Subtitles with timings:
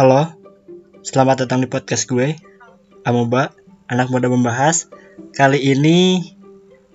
[0.00, 0.32] Halo,
[1.04, 2.32] selamat datang di podcast gue,
[3.04, 3.52] Amoba,
[3.84, 4.88] anak muda membahas.
[5.36, 6.24] Kali ini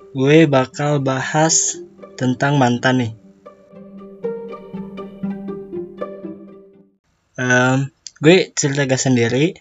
[0.09, 1.77] gue bakal bahas
[2.17, 3.11] tentang mantan nih.
[7.37, 7.93] Em,
[8.25, 9.53] gue cerita gak sendiri.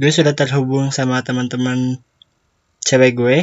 [0.00, 2.00] Gue sudah terhubung sama teman-teman
[2.80, 3.38] cewek gue.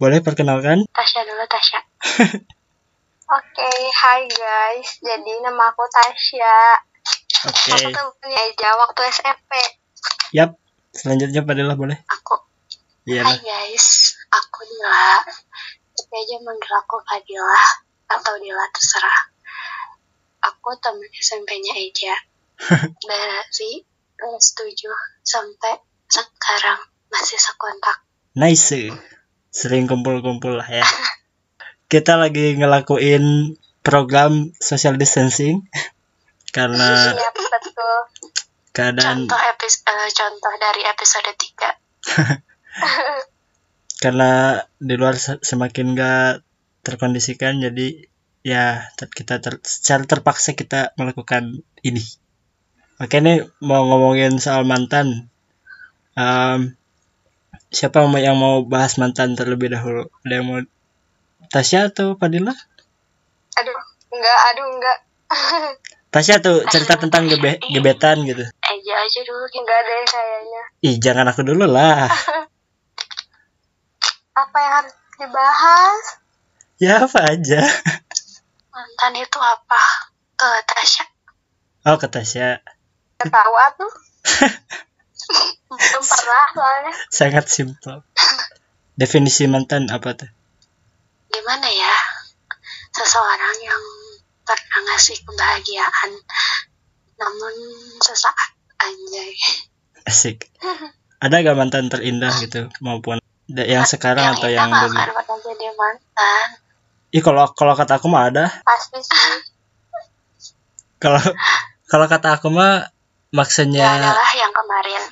[0.00, 0.88] Boleh perkenalkan?
[0.96, 1.80] Tasya dulu Tasya.
[3.36, 5.04] Oke, hai guys.
[5.04, 6.91] Jadi nama aku Tasya.
[7.42, 7.74] Oke.
[7.74, 9.52] Aku temennya Eja waktu SMP.
[10.30, 10.54] Yap.
[10.92, 11.98] Selanjutnya Fadilah boleh?
[12.06, 12.38] Aku.
[13.02, 15.26] Iya Hai guys, aku Dila.
[15.90, 17.62] Tapi aja manggil aku Fadila
[18.06, 19.18] atau Dila terserah.
[20.38, 22.14] Aku temen SMP-nya Eja.
[23.10, 23.82] Dari
[24.14, 24.70] kelas 7
[25.26, 26.78] sampai sekarang
[27.10, 28.06] masih sekontak.
[28.38, 28.94] Nice.
[29.50, 30.86] Sering kumpul-kumpul lah ya.
[31.90, 35.66] Kita lagi ngelakuin program social distancing
[36.52, 37.96] karena Iya, betul.
[38.76, 41.70] keadaan Contoh epis eh, contoh dari episode 3.
[44.02, 46.42] karena di luar se- semakin gak
[46.82, 48.10] terkondisikan jadi
[48.42, 52.02] ya kita ter- secara terpaksa kita melakukan ini.
[52.98, 55.30] Oke nih mau ngomongin soal mantan.
[56.18, 56.74] Em,
[57.70, 60.10] siapa yang mau bahas mantan terlebih dahulu?
[60.26, 60.60] Ada yang mau
[61.48, 62.52] Tasya atau Fadila?
[63.58, 63.78] Aduh,
[64.12, 64.98] enggak, aduh, enggak.
[66.12, 68.44] Tasya tuh cerita tentang gebe gebetan gitu.
[68.44, 70.62] Eja aja dulu, enggak deh kayaknya.
[70.84, 72.04] Ih jangan aku dulu lah.
[74.42, 76.04] Apa yang harus dibahas?
[76.80, 77.62] Ya apa aja.
[78.72, 79.82] Mantan itu apa?
[80.34, 81.04] Ke Tasya.
[81.88, 82.60] Oh ke Tasya.
[83.20, 83.92] Ketawa tuh.
[85.68, 86.92] Belum pernah soalnya.
[87.12, 88.04] Sangat simpel.
[88.96, 90.28] Definisi mantan apa tuh?
[91.32, 91.96] Gimana ya?
[92.92, 93.82] Seseorang yang
[94.42, 96.10] pernah ngasih kebahagiaan
[97.18, 97.54] namun
[98.02, 98.50] sesaat
[98.82, 99.32] anjay.
[100.06, 100.50] Asik.
[101.22, 104.98] Ada gak mantan terindah gitu maupun yang sekarang atau indah yang dulu?
[104.98, 106.46] akan jadi mantan.
[107.12, 108.50] Ih kalau kalau kata aku mah ada.
[108.66, 109.38] Pasti sih.
[110.98, 111.22] Kalau
[111.90, 112.90] kalau kata aku mah
[113.32, 115.02] Ya maksudnya adalah yang kemarin.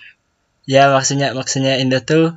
[0.69, 2.37] ya maksudnya maksudnya indah tuh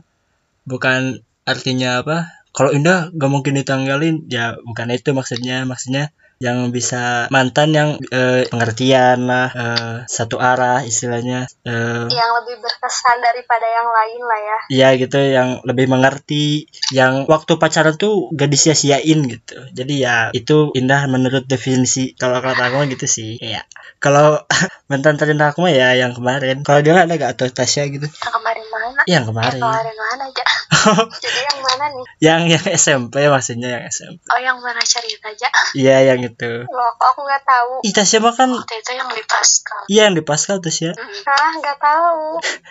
[0.64, 2.32] bukan artinya apa?
[2.54, 8.44] Kalau indah gak mungkin ditanggalin ya bukan itu maksudnya maksudnya yang bisa mantan yang eh,
[8.52, 14.58] pengertian lah eh, satu arah istilahnya eh, Yang lebih berkesan daripada yang lain lah ya.
[14.68, 19.56] Iya gitu yang lebih mengerti yang waktu pacaran tuh gak disia-siain gitu.
[19.72, 23.40] Jadi ya itu indah menurut definisi kalau kata aku gitu sih.
[23.40, 23.64] Iya.
[24.04, 24.44] Kalau
[24.92, 26.68] mantan terindah aku mah ya yang kemarin.
[26.68, 28.12] Kalau dia ada gak atau Tasya gitu
[29.04, 29.54] Yang kemarin mana?
[29.54, 30.46] yang Eh, kemarin kemarin mana aja?
[31.24, 32.06] Jadi yang mana nih?
[32.20, 35.50] yang yang SMP maksudnya yang SMP Oh yang mana cerita aja?
[35.74, 37.72] iya yang itu Loh kok aku nggak tahu.
[37.82, 39.82] Ih Tasya mah kan Waktu itu yang di Pascal.
[39.88, 42.24] iya yang di Pascal Tasya Hah nggak tahu.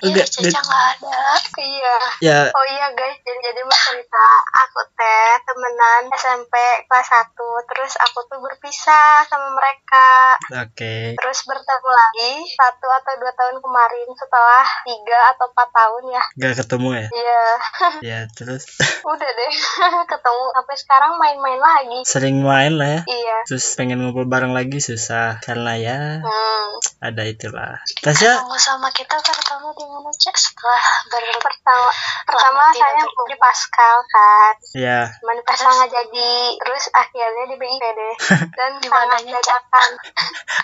[0.03, 1.19] Iya Caca nggak ada.
[1.57, 1.95] Iya.
[2.21, 4.25] ya Oh iya guys, jadi jadi mau cerita
[4.59, 6.55] aku teh temenan SMP
[6.85, 7.35] kelas 1
[7.67, 10.09] terus aku tuh berpisah sama mereka
[10.59, 16.23] oke terus bertemu lagi satu atau dua tahun kemarin setelah tiga atau empat tahun ya.
[16.37, 17.07] Gak ketemu ya?
[17.09, 17.43] Iya.
[18.03, 18.67] Ya terus?
[19.03, 19.53] Udah deh
[20.13, 20.45] ketemu.
[20.53, 22.01] Sampai sekarang main-main lagi.
[22.05, 23.03] Sering main lah ya?
[23.09, 23.37] Iya.
[23.49, 26.69] Terus pengen ngumpul bareng lagi susah karena ya hmm.
[27.01, 27.81] ada itulah.
[28.05, 28.43] Tasya?
[28.43, 31.89] Ketemu sama kita pertama di mana cek setelah ber pertama
[32.27, 34.55] pertama saya di Pascal kan.
[34.77, 38.15] Ya cuman Pascal nggak jadi terus akhirnya di BIP deh.
[38.59, 39.91] Dan Di dadakan.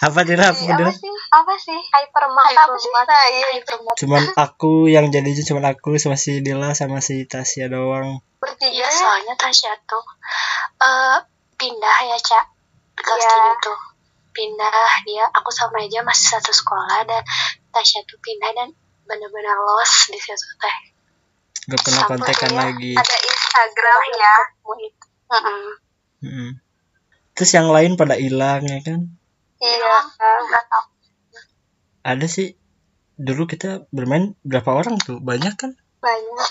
[0.05, 0.51] Apa Dira?
[0.51, 0.91] Apa Di Dira?
[0.91, 1.15] apa sih?
[1.33, 1.79] Apa sih?
[1.79, 2.91] Hypermart apa sih?
[2.91, 3.47] Nah, iya
[3.99, 8.25] cuman aku yang jadinya cuman aku sama si Dila sama si Tasya doang.
[8.41, 10.05] Bertiga Iya soalnya Tasya tuh.
[10.79, 11.17] Eh
[11.55, 12.45] pindah ya cak.
[12.97, 13.29] Kelas Iya.
[13.29, 13.79] tujuh tuh.
[14.33, 14.73] Pindah
[15.05, 17.23] dia aku sama aja masih satu sekolah dan
[17.69, 18.69] Tasya tuh pindah dan
[19.05, 20.77] benar-benar lost di situ teh.
[21.69, 22.93] Gak pernah kontekan ya, lagi.
[22.97, 24.33] ada Instagram ya.
[24.41, 25.63] Ketemu itu Mm-mm.
[26.25, 26.51] Mm-mm.
[27.37, 29.01] terus yang lain pada hilang ya kan?
[29.59, 30.85] Iya nggak tahu.
[32.03, 32.57] Ada sih
[33.19, 35.19] dulu kita bermain berapa orang tuh?
[35.19, 35.75] Banyak kan?
[35.99, 36.51] Banyak.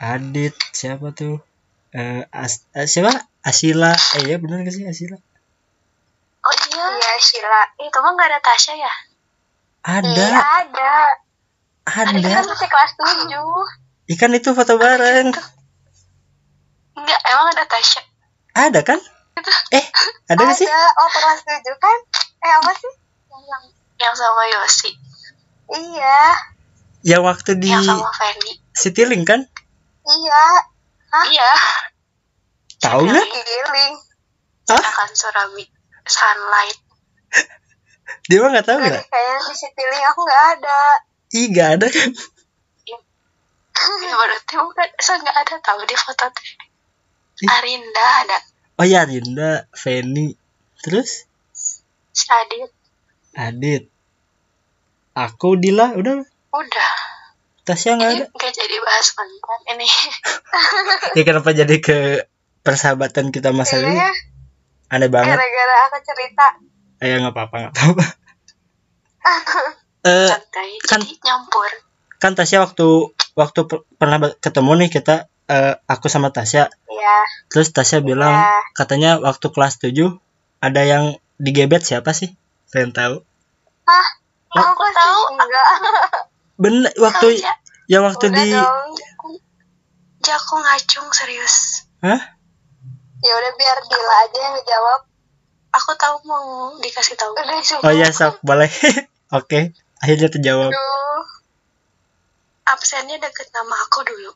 [0.00, 1.44] Adit siapa tuh?
[1.92, 3.12] Eh As- eh, siapa?
[3.44, 3.92] Asila.
[4.18, 5.20] Eh ya benar gak sih Asila?
[6.44, 6.84] Oh iya.
[6.88, 8.92] Iya Sheila itu mah nggak ada Tasya ya?
[9.84, 10.08] Ada.
[10.08, 10.94] Iya ada.
[11.84, 12.16] Ada.
[12.16, 13.64] Kita masih kelas tujuh.
[14.16, 15.32] Ikan itu foto bareng.
[16.96, 18.02] Enggak emang ada Tasya?
[18.56, 19.00] Ada kan?
[19.72, 19.84] Eh
[20.32, 20.68] ada gak sih?
[20.68, 21.98] Oh kelas tujuh kan?
[22.40, 22.92] Eh apa sih?
[23.28, 23.62] Yang
[24.00, 24.90] yang sama Yosi
[25.72, 26.20] iya
[27.04, 29.40] yang waktu di yang sama Feni Citylink kan
[30.04, 30.44] iya
[31.32, 31.52] iya
[32.80, 33.94] tahu nggak giling
[34.68, 34.80] Hah?
[34.80, 35.64] akan Surami
[36.04, 36.80] sunlight
[38.28, 39.04] Dia mah nggak tahu nggak?
[39.08, 40.80] kayaknya di Citylink aku nggak ada.
[41.36, 42.10] Ih nggak ada kan?
[43.74, 46.48] Ya berarti bukan saya nggak ada tahu di foto teh.
[47.52, 48.38] Arinda ada.
[48.80, 50.34] Oh ya Rinda, Feni,
[50.82, 51.26] terus
[52.14, 52.70] Si Adit.
[53.34, 53.90] Adit.
[55.16, 56.92] Aku Dila udah Udah.
[57.64, 58.16] Tasya nggak ada.
[58.20, 59.88] Ini nggak jadi bahas mantan ini.
[61.16, 61.98] Ya kenapa jadi ke
[62.60, 63.94] persahabatan kita masa lalu?
[63.94, 64.10] Iya,
[64.88, 65.32] Aneh banget.
[65.32, 66.46] gara-gara aku cerita.
[66.98, 68.04] Eh nggak apa-apa nggak apa-apa.
[70.04, 70.28] Eh
[70.84, 71.70] kan- nyampur.
[72.14, 77.16] kan Tasya waktu waktu per- pernah ketemu nih kita eh, aku sama Tasya Iya,
[77.48, 78.60] terus Tasya bilang Iya.
[78.72, 80.12] katanya waktu kelas 7
[80.58, 81.04] ada yang
[81.36, 82.36] digebet siapa sih
[82.68, 83.16] pengen tahu
[84.54, 85.20] aku Aku tahu.
[85.34, 85.68] enggak.
[86.62, 87.52] bener Tahu waktu ya?
[87.86, 88.88] ya waktu Udah di dong.
[90.20, 91.84] Jago ngacung serius.
[92.00, 92.20] Hah?
[93.20, 95.00] Ya udah biar Dila aja yang ngejawab.
[95.74, 96.46] Aku tahu mau
[96.78, 97.34] dikasih tahu.
[97.34, 98.70] Udah oh ya sok boleh
[99.36, 101.22] oke akhirnya terjawab Aduh.
[102.66, 104.30] Absennya deket nama aku dulu.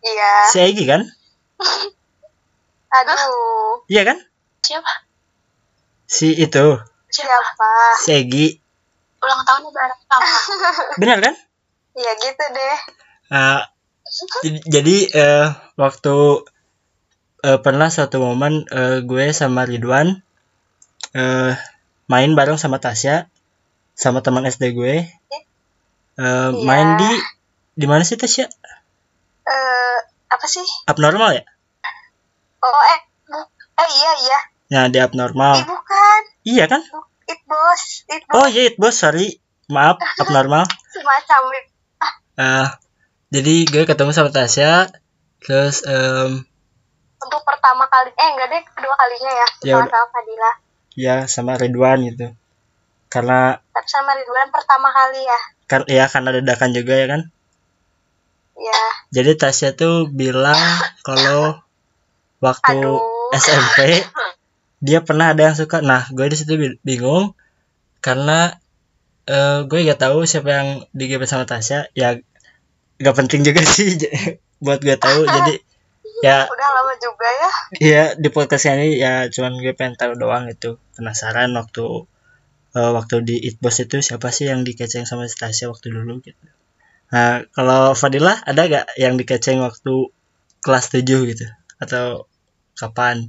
[0.00, 0.32] Iya.
[0.48, 1.04] si Egi kan
[2.90, 3.84] Aduh.
[3.86, 4.18] iya kan
[4.60, 4.92] Siapa?
[6.04, 6.66] si itu
[7.06, 7.36] Siapa?
[7.36, 7.70] Siapa?
[8.00, 8.46] si Egi
[9.20, 10.28] Ulang tahunnya bareng sama.
[11.00, 11.34] benar kan
[11.92, 12.78] Ya gitu deh.
[14.42, 15.46] J- jadi eh,
[15.76, 16.16] waktu
[17.42, 20.20] eh, pernah suatu momen eh, gue sama Ridwan
[21.12, 21.52] eh,
[22.06, 23.28] main bareng sama Tasya
[23.94, 24.94] sama teman SD gue
[26.20, 27.10] Eh, main di
[27.74, 28.44] di mana sih Tasya
[29.42, 29.96] Eh,
[30.28, 30.66] apa sih?
[30.84, 31.44] abnormal ya
[32.60, 33.00] Oh, eh.
[33.24, 34.38] bu- Eh, iya, iya.
[34.70, 36.20] nah di abnormal Ih, bukan.
[36.44, 36.80] iya kan
[37.30, 37.82] It bos.
[38.06, 38.34] It bos.
[38.34, 39.38] oh iya it bos sorry
[39.68, 41.42] maaf abnormal Semacam
[42.36, 42.68] Eh,
[43.30, 44.88] jadi gue ketemu sama Tasya
[45.38, 46.40] terus em,
[47.16, 48.10] untuk pertama kali.
[48.10, 48.62] Eh, enggak deh.
[48.66, 49.46] Kedua kalinya ya.
[49.62, 50.50] Ya Sama sama Fadila.
[50.96, 52.26] ya sama Ridwan gitu
[53.06, 55.40] karena Tapi sama Ridwan pertama kali ya.
[55.64, 57.22] kan ya karena dadakan juga ya kan
[58.56, 58.82] Ya.
[59.10, 60.58] Jadi Tasya tuh bilang
[61.00, 61.56] kalau
[62.38, 63.32] waktu Aduh.
[63.32, 64.04] SMP
[64.80, 65.84] dia pernah ada yang suka.
[65.84, 67.36] Nah, gue di situ bi- bingung
[68.00, 68.56] karena
[69.28, 71.92] eh, gue gak tahu siapa yang digebet sama Tasya.
[71.92, 72.16] Ya
[73.00, 73.96] gak penting juga sih
[74.60, 75.20] buat gue tahu.
[75.36, 75.54] Jadi
[76.20, 77.50] ya Udah lama juga ya.
[77.80, 81.84] ya di podcast ini ya cuman gue pengen tahu doang itu penasaran waktu
[82.76, 86.44] eh, waktu di It Boss itu siapa sih yang dikeceng sama Tasya waktu dulu gitu.
[87.10, 90.12] Nah, kalau Fadilah ada gak yang dikeceng waktu
[90.62, 91.46] kelas 7 gitu
[91.80, 92.28] atau
[92.78, 93.26] kapan?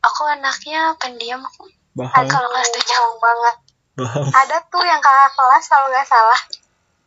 [0.00, 1.44] Aku anaknya pendiam.
[1.92, 2.96] Bohong, Kalau kelas tujuh.
[2.96, 3.56] Bohong banget.
[4.00, 4.28] bohong.
[4.32, 6.40] Ada tuh yang kakak kelas kalau nggak salah.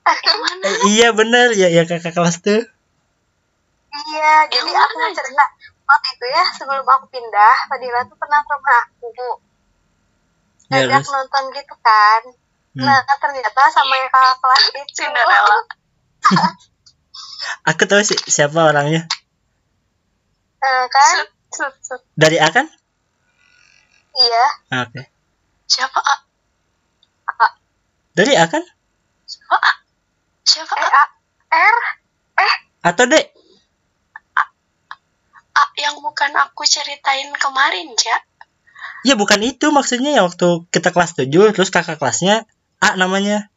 [0.03, 0.65] Mana?
[0.67, 2.61] Eh, iya bener ya ya kakak kelas tuh.
[3.93, 5.45] Iya, jadi aku mau cerita
[5.85, 9.07] waktu itu ya sebelum aku pindah, Fadila tuh pernah ke rumah aku.
[10.73, 12.21] Ya, Ngajak nonton gitu kan.
[12.73, 12.89] Hmm.
[12.89, 14.91] Nah, ternyata sama yang kakak kelas itu.
[14.97, 15.59] Cinderella.
[17.69, 19.05] Aku tahu sih siapa orangnya.
[20.59, 21.15] Eh, kan?
[22.17, 22.65] Dari A kan?
[24.13, 24.45] Iya.
[24.69, 25.01] Ah, Oke.
[25.65, 25.99] Siapa?
[25.99, 26.15] A?
[28.13, 28.61] Dari A kan?
[29.25, 29.55] Siapa?
[29.57, 29.71] A?
[30.45, 30.73] Siapa?
[30.77, 31.03] Eh, A?
[31.53, 31.65] A,
[32.37, 32.53] R.
[32.85, 33.15] Atau D?
[35.53, 38.17] A yang bukan aku ceritain kemarin, Ja.
[39.03, 42.47] Ya bukan itu maksudnya ya waktu kita kelas 7 terus kakak kelasnya
[42.79, 43.51] A namanya.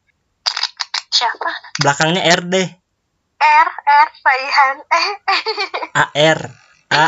[1.10, 1.50] Siapa?
[1.78, 2.54] Belakangnya RD.
[3.38, 4.76] R, R, Raihan.
[4.90, 5.08] Eh,
[5.94, 6.40] AR.
[6.90, 7.06] A.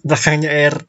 [0.00, 0.80] Belakangnya R.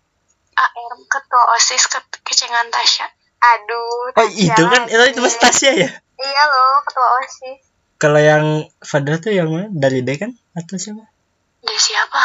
[0.53, 3.07] AR ketua OSIS ke kecengan Tasya.
[3.43, 4.13] aduh.
[4.13, 5.89] Oh Tasya itu kan itu, itu mas Tasya ya?
[6.15, 7.60] Iya loh, ketua OSIS.
[7.98, 8.45] Kalau yang
[8.79, 9.67] Fadra tuh yang mana?
[9.69, 10.31] Dari D kan?
[10.51, 11.07] Atau siapa?
[11.62, 12.24] Dia siapa?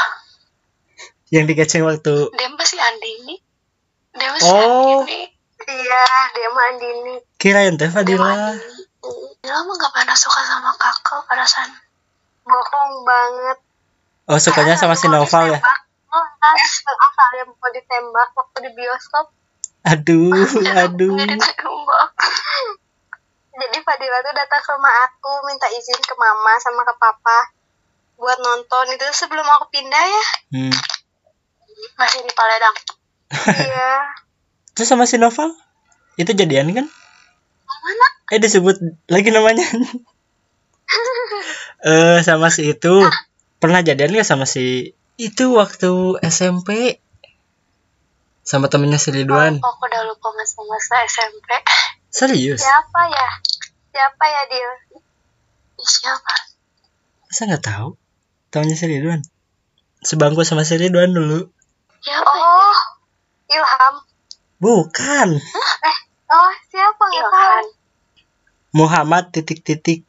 [1.28, 3.36] Yang dikeceng waktu Dia masih Andini.
[4.12, 5.02] Dia masih Oh.
[5.02, 5.30] Andini.
[5.58, 7.14] Iya, dia mah Andini.
[7.36, 8.56] kirain teh Fadila.
[9.38, 11.70] Dia mah gak pernah suka sama kakak perasaan.
[12.42, 13.58] Bohong banget.
[14.26, 15.60] Oh sukanya sama si Noval ya?
[16.08, 19.28] Oh, asal yang mau ditembak waktu di bioskop.
[19.84, 20.32] Aduh,
[20.84, 21.16] aduh.
[21.20, 22.08] Jadi tembak.
[23.58, 27.38] Jadi Fadila tuh datang ke rumah aku minta izin ke mama sama ke papa
[28.18, 30.24] buat nonton itu sebelum aku pindah ya.
[30.54, 30.74] Hmm.
[31.98, 32.76] Masih di Paledang.
[33.66, 34.14] iya.
[34.74, 35.54] Terus sama si Noval?
[36.18, 36.86] Itu jadian kan?
[37.66, 38.06] Mana?
[38.34, 38.78] Eh disebut
[39.10, 39.64] lagi namanya.
[41.78, 43.06] Eh sama si itu
[43.62, 47.02] pernah jadian gak sama si itu waktu SMP
[48.46, 49.58] sama temennya si Ridwan.
[49.60, 51.50] Oh, aku udah lupa masa-masa SMP.
[52.08, 52.62] Serius?
[52.64, 53.30] Siapa ya?
[53.92, 54.72] Siapa ya Dil?
[55.76, 56.34] Siapa?
[57.28, 57.88] Masa nggak tahu?
[58.48, 59.20] Tahunya si Ridwan.
[60.00, 61.50] Sebangku sama si Ridwan dulu.
[62.00, 62.30] Siapa?
[62.32, 62.46] ya?
[62.46, 62.78] Oh,
[63.52, 63.94] Ilham.
[64.62, 65.28] Bukan.
[65.36, 65.98] Eh,
[66.28, 67.40] Oh, siapa nggak tahu?
[67.40, 67.66] Ilhan
[68.76, 70.04] Muhammad titik-titik.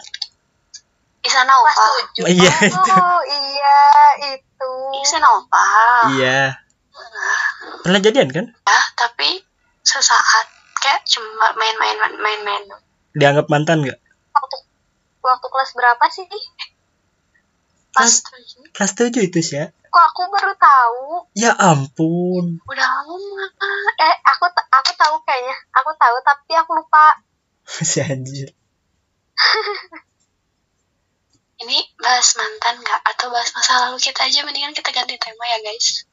[1.30, 2.26] Isanova Kelas tujuh.
[2.26, 2.54] Iya.
[2.74, 3.80] Oh, iya
[4.34, 4.72] itu.
[4.98, 5.66] Isanova
[6.10, 6.58] Iya.
[7.86, 8.46] Pernah jadian kan?
[8.50, 9.40] ya tapi
[9.82, 10.46] sesaat
[10.80, 12.64] kayak cuma main-main main-main
[13.14, 14.00] Dianggap mantan nggak?
[14.34, 14.58] Waktu,
[15.22, 16.26] waktu kelas berapa sih?
[17.90, 19.70] Kelas- tujuh Kelas 7 itu sih ya.
[19.90, 21.06] Kok aku baru tahu?
[21.34, 22.62] Ya ampun.
[22.62, 23.46] udah lama
[23.98, 25.58] Eh, aku aku tahu kayaknya.
[25.74, 27.18] Aku tahu tapi aku lupa.
[27.90, 28.54] si anjir.
[31.60, 35.60] ini bahas mantan nggak atau bahas masa lalu kita aja mendingan kita ganti tema ya
[35.60, 36.08] guys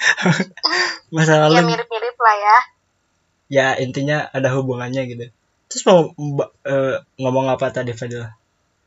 [1.14, 2.58] Masa Ya lalu mirip-mirip lah ya.
[3.50, 5.28] ya intinya ada hubungannya gitu.
[5.66, 6.08] Terus mau
[6.64, 8.32] eh, ngomong apa tadi Fadila?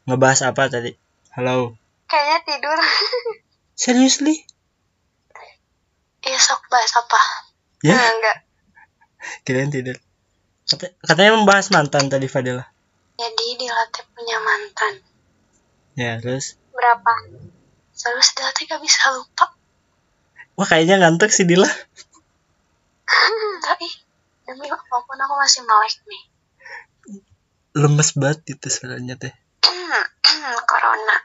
[0.04, 0.90] Ngebahas apa tadi?
[1.32, 1.78] Halo.
[2.08, 2.80] Kayaknya tidur.
[3.78, 4.42] Seriously?
[6.24, 7.20] iya sok bahas apa
[7.84, 8.38] Ya, Nah, enggak.
[9.44, 10.00] kirain tidur.
[10.64, 12.64] Kata- katanya membahas mantan tadi Fadila.
[13.14, 14.98] jadi dilatih punya mantan
[15.94, 17.14] Ya, terus Berapa?
[17.94, 19.54] terus dilatih gak bisa lupa
[20.58, 21.70] wah kayaknya ngantuk sih Dila.
[23.80, 23.94] ih
[24.44, 26.24] demi apa pun aku masih melek nih
[27.74, 29.34] Lemes banget itu suaranya teh.
[30.70, 31.18] corona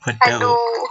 [0.00, 0.16] Waduh.
[0.40, 0.82] Aduh.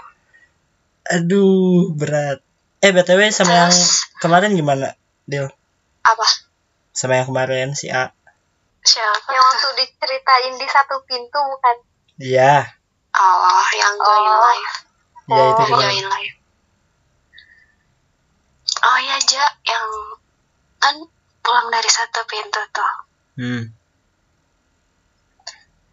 [1.11, 2.45] Aduh, berat.
[2.79, 4.05] Eh, BTW sama yang Terus?
[4.21, 4.93] kemarin gimana,
[5.25, 5.50] Dil?
[6.05, 6.27] apa
[6.93, 8.13] Sama yang kemarin si A.
[8.85, 11.75] siapa Yang waktu diceritain di satu pintu bukan?
[12.21, 12.53] Iya,
[13.11, 14.37] oh yang join Oh.
[14.39, 14.73] live
[15.27, 16.35] iya itu Oh, join live
[18.81, 19.85] oh iya ja yang
[20.77, 20.95] kan
[21.39, 22.93] pulang dari satu pintu tuh
[23.33, 23.63] Hmm.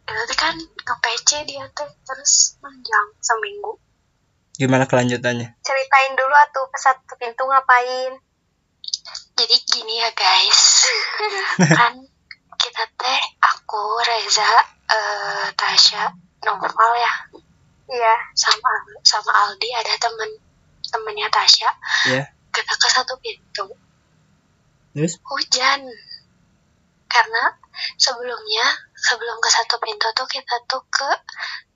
[0.05, 3.77] itu kan ke PC dia tuh terus panjang seminggu
[4.55, 5.55] Gimana kelanjutannya?
[5.61, 8.19] Ceritain dulu atuh ke satu pintu ngapain?
[9.33, 10.61] jadi gini ya guys
[11.79, 11.95] kan
[12.59, 14.51] kita teh aku Reza
[14.89, 16.05] eh, Tasya
[16.45, 17.15] Novel ya
[17.89, 18.15] Iya.
[18.37, 20.31] sama sama Aldi ada temen
[20.85, 21.71] temennya Tasya
[22.09, 22.25] Iya.
[22.53, 23.65] kita ke satu pintu
[24.93, 25.17] Terus?
[25.23, 25.81] hujan
[27.07, 27.45] karena
[27.97, 31.11] sebelumnya sebelum ke satu pintu tuh kita tuh ke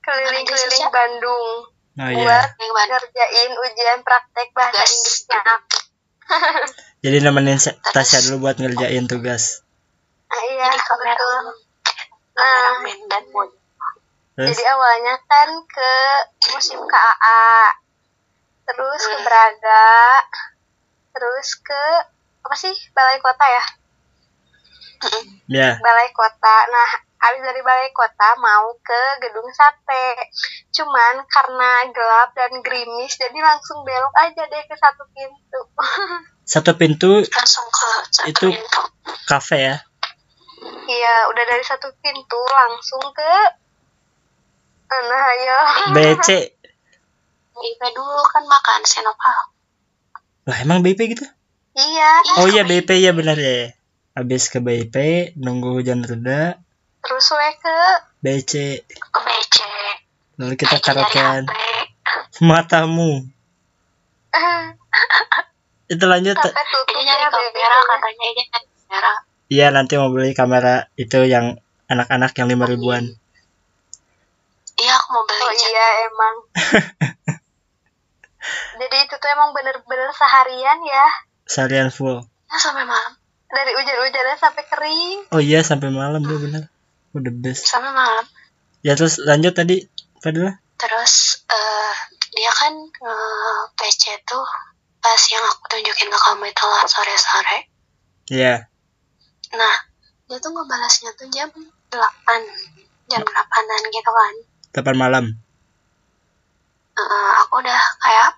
[0.03, 1.47] Keliling-keliling Bandung
[1.93, 2.57] Oh buat iya.
[2.57, 4.89] yang Bandung ngerjain ujian praktek bahasa Gas.
[4.91, 5.41] Inggrisnya.
[7.05, 7.59] Jadi nemenin
[7.93, 9.61] Tasya dulu buat ngerjain tugas.
[10.25, 11.62] Ah, iya, jadi
[13.33, 13.49] mod
[14.33, 14.49] Terus?
[14.49, 15.93] Jadi awalnya kan ke
[16.57, 17.69] musim KAA,
[18.65, 19.21] terus ke.
[19.21, 19.93] Braga,
[21.13, 21.83] terus ke
[22.41, 23.63] apa sih Balai Kota ya?
[25.45, 25.69] Ya.
[25.77, 26.57] Balai Kota.
[26.65, 26.89] Nah,
[27.21, 30.33] habis dari Balai Kota mau ke Gedung Sate.
[30.73, 35.61] Cuman karena gelap dan gerimis, jadi langsung belok aja deh ke satu pintu.
[36.43, 38.81] Satu pintu langsung ke satu Itu- pintu
[39.29, 39.77] kafe ya.
[41.03, 43.33] Iya, udah dari satu pintu langsung ke
[44.87, 45.57] Nah, ayo.
[45.91, 46.29] BC.
[47.53, 49.51] IP dulu kan makan senopal
[50.47, 51.27] Lah emang BIP gitu?
[51.75, 53.75] Iya, Oh iya BIP ya benar ya.
[54.15, 54.95] Habis ke BIP
[55.35, 56.55] nunggu hujan reda,
[57.03, 57.77] terus we ke
[58.23, 58.53] BC.
[58.87, 59.55] ke BC
[60.39, 61.43] Lalu kita karaokean.
[62.47, 63.27] Matamu.
[65.91, 66.39] Itu lanjut.
[66.39, 69.13] sampai tutup ya kamera katanya ini nyari kamera
[69.47, 73.03] Iya nanti mau beli kamera itu yang anak-anak yang lima ribuan.
[74.75, 76.35] iya aku mau beli Oh iya emang.
[78.73, 81.05] Jadi itu tuh emang bener-bener seharian ya.
[81.45, 82.25] Seharian full.
[82.49, 83.15] Ya, sampai malam
[83.47, 85.19] Dari hujan-hujannya sampai kering.
[85.29, 86.67] Oh iya sampai malam tuh bener.
[87.13, 87.69] Oh the best.
[87.69, 88.25] sampai malam
[88.81, 89.85] Ya terus lanjut tadi
[90.19, 90.57] Fadila.
[90.75, 91.95] terus eh
[92.33, 94.43] dia kan eh, PC tuh
[94.99, 97.57] pas yang aku tunjukin ke kamu itu lah sore-sore
[98.27, 98.67] Iya.
[99.53, 99.75] Nah
[100.25, 101.99] dia tuh ngebalasnya tuh jam 8
[103.11, 104.35] jam 8an gitu kan
[104.73, 105.25] 8 malam.
[106.93, 108.31] Eh, aku udah kayak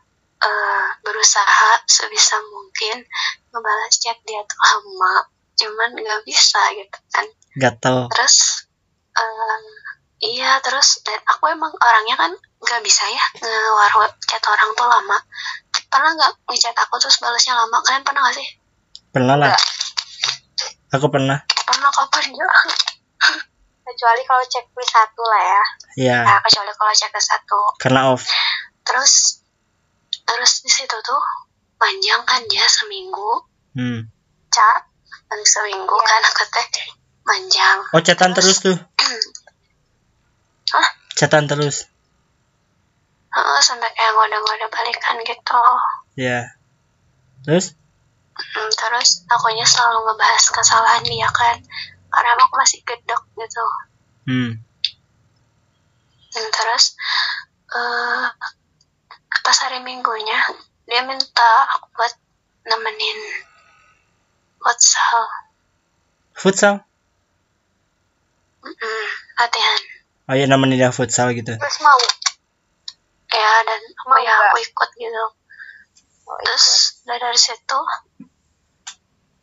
[0.43, 3.03] eh, berusaha sebisa mungkin
[3.51, 8.11] ngebalas chat dia tuh lama cuman nggak bisa gitu kan Gatel.
[8.11, 8.67] terus
[9.15, 9.59] eh,
[10.19, 15.17] iya terus dan aku emang orangnya kan nggak bisa ya ngewaru chat orang tuh lama
[15.87, 18.49] pernah nggak ngechat aku terus balasnya lama kalian pernah gak sih
[19.15, 19.47] Pernah lah.
[19.47, 19.63] Enggak.
[20.91, 21.41] Aku pernah.
[21.63, 22.47] pernah kapan ya
[23.85, 25.63] Kecuali kalau checklist satu lah ya.
[25.97, 26.17] Iya.
[26.21, 28.25] nah, kecuali kalau chat ke satu Karena off.
[28.81, 29.41] terus
[30.21, 31.21] terus di situ tuh
[31.75, 34.07] panjang kan dia seminggu Hmm.
[34.47, 34.77] cak
[35.25, 36.07] dan seminggu Iya.
[36.07, 36.67] kan aku teh
[37.21, 38.77] panjang Oh chatan terus tuh.
[40.67, 40.87] Hah?
[41.11, 41.87] Chatan terus.
[43.29, 45.61] Heeh, sampai kayak ngode-ngode balikan gitu
[46.15, 46.55] Ya.
[47.43, 47.75] Terus?
[48.35, 51.55] Hmm, terus akunya selalu ngebahas kesalahan dia kan.
[52.11, 53.65] Karena aku masih gedek gitu.
[54.27, 54.51] Hmm.
[56.35, 56.99] Dan terus
[57.71, 58.27] eh
[59.45, 60.35] pas hari minggunya
[60.83, 62.13] dia minta aku buat
[62.67, 63.19] nemenin
[64.59, 65.23] futsal.
[66.35, 66.75] Futsal?
[68.65, 69.05] Mm-mm,
[69.37, 69.81] latihan.
[70.25, 71.53] Oh iya namanya dia futsal gitu.
[71.55, 72.01] Terus mau.
[73.31, 75.23] Ya dan aku Mau ya aku ikut gitu.
[75.23, 75.31] oh,
[76.25, 76.65] terus
[77.05, 77.79] dari, dari situ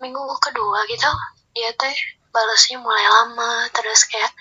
[0.03, 1.11] minggu kedua gitu
[1.55, 1.97] dia teh
[2.33, 3.69] balasnya mulai lama.
[3.71, 4.33] Terus kayak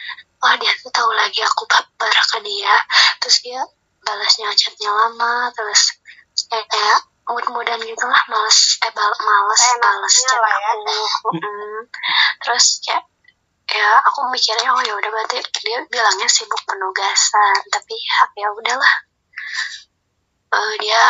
[0.41, 2.75] wah dia tuh tahu lagi aku baper ke dia.
[3.19, 3.61] Terus dia
[4.01, 6.01] balasnya chatnya lama terus
[6.49, 10.71] kayak, kayak mood-moodan gitu lah males eh bal males Kayak balas chat lah ya.
[10.73, 11.29] aku.
[12.41, 13.03] Terus kayak
[13.71, 18.93] ya aku mikirnya oh ya udah berarti dia bilangnya sibuk penugasan tapi ya, ya udahlah.
[20.51, 21.01] Eh, dia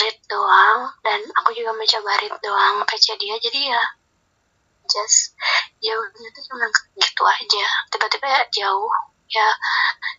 [0.00, 3.82] read doang dan aku juga mencoba read doang PC dia jadi ya
[4.84, 5.32] just
[5.80, 7.64] jauhnya tuh cuma gitu aja.
[7.88, 8.92] Tiba-tiba ya jauh
[9.24, 9.48] ya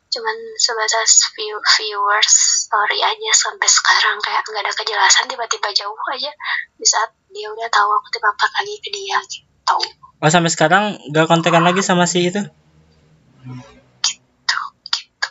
[0.10, 6.32] cuman sebatas view, viewers story aja sampai sekarang kayak nggak ada kejelasan tiba-tiba jauh aja.
[6.78, 9.78] Di saat dia udah tahu aku tiba lagi ke dia gitu.
[10.24, 12.42] Oh sampai sekarang gak kontekan lagi sama si itu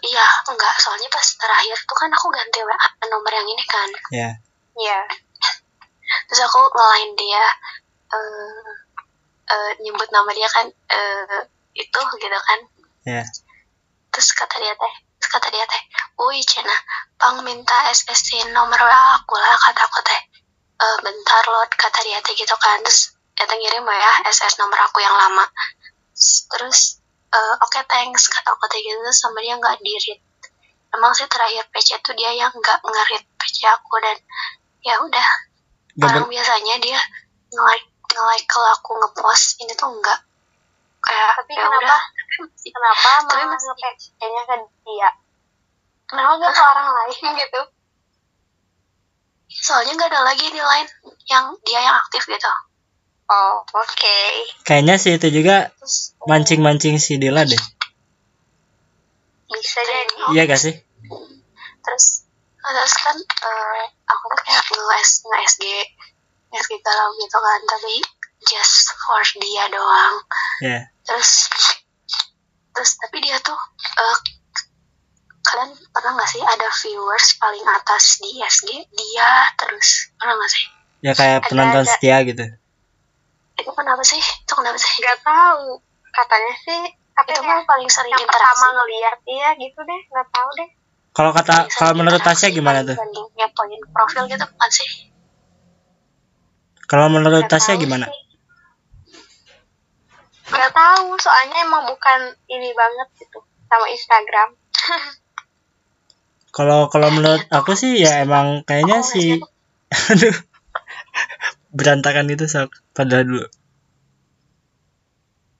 [0.05, 0.75] iya enggak.
[0.81, 3.89] Soalnya pas terakhir tuh kan aku ganti WA nomor yang ini kan.
[4.13, 4.31] Ya
[4.77, 5.01] iya.
[6.29, 7.45] Terus aku ngelain dia
[8.13, 8.69] eh
[9.49, 11.41] eh, nyebut nama dia kan eh
[11.75, 12.61] itu gitu kan.
[13.09, 13.25] Ya
[14.15, 15.83] terus kata dia teh terus kata dia teh
[16.15, 16.71] woi cina
[17.19, 20.21] pang minta SSC nomor WA aku lah kata aku teh.
[20.79, 22.79] "Eh, bentar loh kata dia teh gitu kan.
[22.87, 25.43] Terus dia ngirim ya SS nomor aku yang lama.
[26.55, 27.03] Terus
[27.35, 30.21] eh, oke thanks kata aku teh gitu sama dia nggak di read
[30.95, 34.17] emang sih terakhir PC tuh dia yang nggak nge-read PC aku dan
[34.87, 35.29] ya udah
[36.07, 37.01] orang biasanya dia
[37.51, 40.23] nge-like nge-like kalau aku ngepost ini tuh enggak
[41.05, 41.85] kayak tapi ya kenapa?
[41.85, 42.03] udah.
[42.65, 44.55] Kenapa Tapi malah masih- nge-PC-nya ke
[44.89, 45.11] dia?
[46.09, 47.63] Kenapa nggak ke orang lain gitu?
[49.55, 50.87] Soalnya nggak ada lagi di lain
[51.29, 52.51] yang dia yang aktif gitu
[53.31, 54.19] oh oke.
[54.69, 55.73] Kayaknya si itu juga
[56.29, 57.63] mancing-mancing si Dila deh.
[59.49, 60.15] Bisa jadi.
[60.35, 60.75] Iya gak sih?
[61.85, 62.07] Terus
[62.65, 65.65] terus kan eh, aku tuh kayak nge nge SG
[66.55, 67.95] SG galau gitu kan tapi
[68.45, 70.15] just for dia doang.
[70.65, 71.53] Ya terus
[72.73, 73.57] terus tapi dia tuh
[74.01, 74.17] eh,
[75.45, 80.65] kalian pernah nggak sih ada viewers paling atas di SG dia terus pernah nggak sih?
[81.05, 81.93] Ya kayak Ada, penonton ada.
[81.93, 82.45] setia gitu
[83.65, 84.21] itu kenapa sih?
[84.21, 84.93] Itu kenapa sih?
[85.01, 85.81] Nggak tahu.
[86.13, 86.81] Katanya sih
[87.15, 89.19] apa itu ya mah paling sering yang pertama interaksi ngeliat.
[89.25, 90.01] Iya gitu deh.
[90.13, 90.69] Nggak tahu deh.
[91.15, 92.99] Kalau kata kalau menurut Tasya gimana tuh?
[92.99, 94.89] bandingnya poin profil gitu bukan sih?
[96.85, 98.07] Kalau menurut Tasya gimana?
[98.13, 98.23] sih.
[100.45, 102.21] nggak tahu soalnya emang bukan
[102.53, 104.49] ini banget gitu sama Instagram.
[106.55, 109.43] Kalau kalau menurut aku sih ya emang kayaknya Aku si
[110.15, 110.37] aduh
[111.75, 112.71] berantakan itu sok.
[112.95, 113.43] Pada dulu.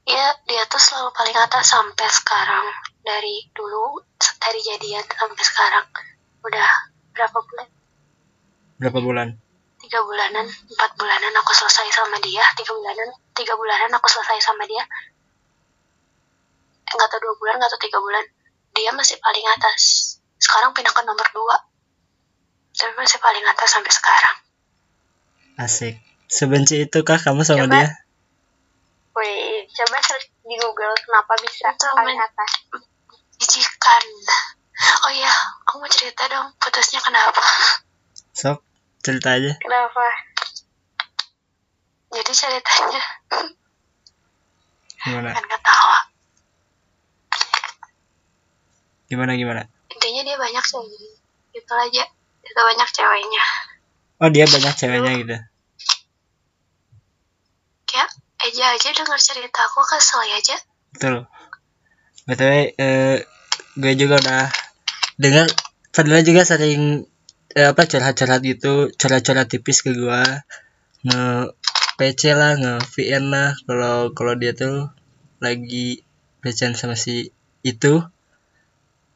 [0.07, 2.67] Ya dia tuh selalu paling atas sampai sekarang.
[3.05, 4.01] Dari dulu
[4.39, 5.87] dari jadian sampai sekarang.
[6.47, 6.71] Udah
[7.13, 7.69] berapa bulan?
[8.79, 9.29] Berapa bulan?
[9.85, 12.47] Tiga bulanan empat bulanan aku selesai sama dia.
[12.57, 14.87] Tiga bulanan tiga bulanan aku selesai sama dia.
[16.95, 18.25] Nggak tahu dua bulan nggak tahu tiga bulan.
[18.73, 19.83] Dia masih paling atas.
[20.39, 21.57] Sekarang pindah ke nomor dua.
[22.75, 24.44] Tapi masih paling atas sampai sekarang
[25.55, 25.95] asik.
[26.27, 27.75] Sebenci itukah kamu sama Coba.
[27.79, 27.89] dia?
[29.15, 32.51] Wih, coba search di Google kenapa bisa Itu paling atas.
[33.35, 34.05] jijikan
[35.05, 35.31] oh iya
[35.67, 37.43] aku mau cerita dong putusnya kenapa?
[38.35, 38.59] Sok
[39.05, 39.53] cerita aja.
[39.59, 40.07] Kenapa?
[42.15, 43.03] jadi ceritanya
[45.03, 45.31] gimana?
[45.35, 45.99] kan ketawa.
[49.11, 49.63] Gimana gimana?
[49.91, 51.19] Intinya dia banyak cewek
[51.55, 52.05] gitu aja.
[52.43, 53.45] Itu banyak ceweknya
[54.25, 55.37] oh dia banyak ceweknya gitu.
[57.85, 58.09] Kayak
[58.45, 60.57] Eja aja denger cerita aku kesel ya aja.
[60.97, 61.17] Betul.
[62.25, 63.17] Btw eh,
[63.77, 64.49] gue juga udah
[65.21, 65.45] dengar
[65.93, 67.05] Fadila juga sering
[67.53, 70.23] eh, apa curhat-curhat gitu curhat-curhat tipis ke gue
[71.05, 71.53] nge
[72.01, 74.89] PC lah nge VN lah kalau kalau dia tuh
[75.45, 76.01] lagi
[76.41, 77.29] bacaan sama si
[77.61, 78.01] itu.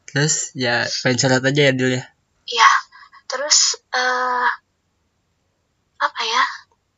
[0.08, 2.04] Terus ya pengen curhat aja ya dulu ya.
[2.48, 2.70] Iya,
[3.28, 4.67] terus eh
[5.98, 6.42] apa ya?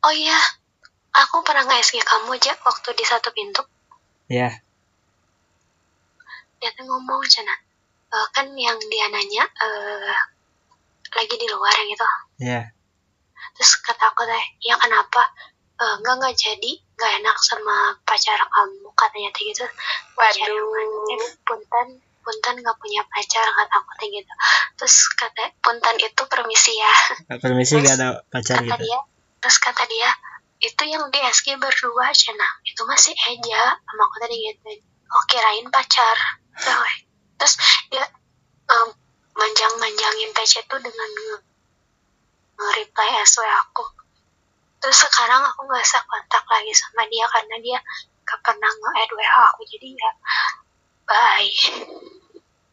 [0.05, 0.37] Oh iya,
[1.13, 3.61] aku pernah nge-SG kamu aja waktu di satu pintu.
[4.31, 4.49] ya
[6.61, 7.53] Dia tuh ngomong cina,
[8.13, 10.17] eh, kan yang dia nanya eh
[11.11, 12.07] lagi di luar gitu.
[12.39, 12.71] ya
[13.57, 15.21] Terus kata aku teh ya kenapa?
[15.81, 19.65] Eh, enggak enggak jadi nggak enak sama pacar kamu katanya teh gitu.
[20.13, 20.97] Pacar yang mana?
[21.09, 21.87] Teh punten
[22.21, 24.33] punten nggak punya pacar kata aku gitu.
[24.77, 26.93] Terus kata punten itu permisi ya.
[27.41, 28.85] Permisi Terus, gak ada pacar kata gitu.
[28.85, 28.99] dia
[29.41, 30.09] terus kata dia
[30.61, 34.85] itu yang di SG berdua cina itu masih Eja sama aku tadi gitu.
[35.11, 36.17] Oh kirain pacar.
[37.41, 37.53] Terus
[37.89, 38.05] dia
[38.69, 38.87] em,
[39.33, 41.43] manjang-manjangin PC tuh dengan nge-
[42.61, 43.85] nge-reply SW aku.
[44.77, 47.79] Terus sekarang aku nggak usah kontak lagi sama dia karena dia
[48.21, 49.61] gak pernah nge-add WH aku.
[49.65, 50.11] Jadi ya
[51.11, 51.51] bye.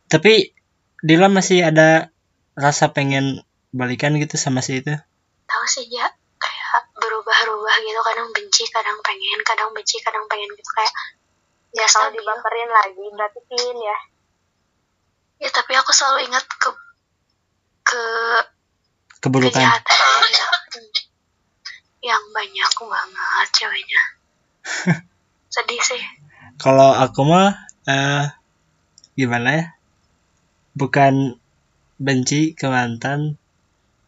[0.07, 0.55] Tapi
[1.03, 2.11] Dila masih ada
[2.59, 4.94] rasa pengen balikan gitu sama si itu?
[5.46, 6.07] Tahu sih ya
[6.38, 8.01] kayak berubah-ubah gitu.
[8.03, 9.38] Kadang benci kadang pengen.
[9.46, 10.70] Kadang benci kadang pengen gitu.
[10.74, 10.94] Kayak
[11.74, 12.18] ya stabil.
[12.18, 13.98] dibaperin lagi berarti pin ya.
[15.38, 16.70] Ya tapi aku selalu ingat ke
[17.87, 18.03] ke
[19.22, 19.62] keburukan.
[22.09, 24.03] yang banyak banget ceweknya.
[25.55, 26.03] Sedih sih.
[26.59, 28.24] Kalau aku mah eh
[29.16, 29.64] gimana ya?
[30.77, 31.40] Bukan
[31.98, 33.35] benci ke mantan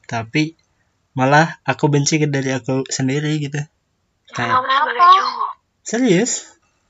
[0.07, 0.55] tapi
[1.19, 3.59] malah aku benci ke dari aku sendiri gitu.
[4.31, 5.16] Kayak kamu sebagai Apa?
[5.19, 5.51] cowok
[5.83, 6.33] serius?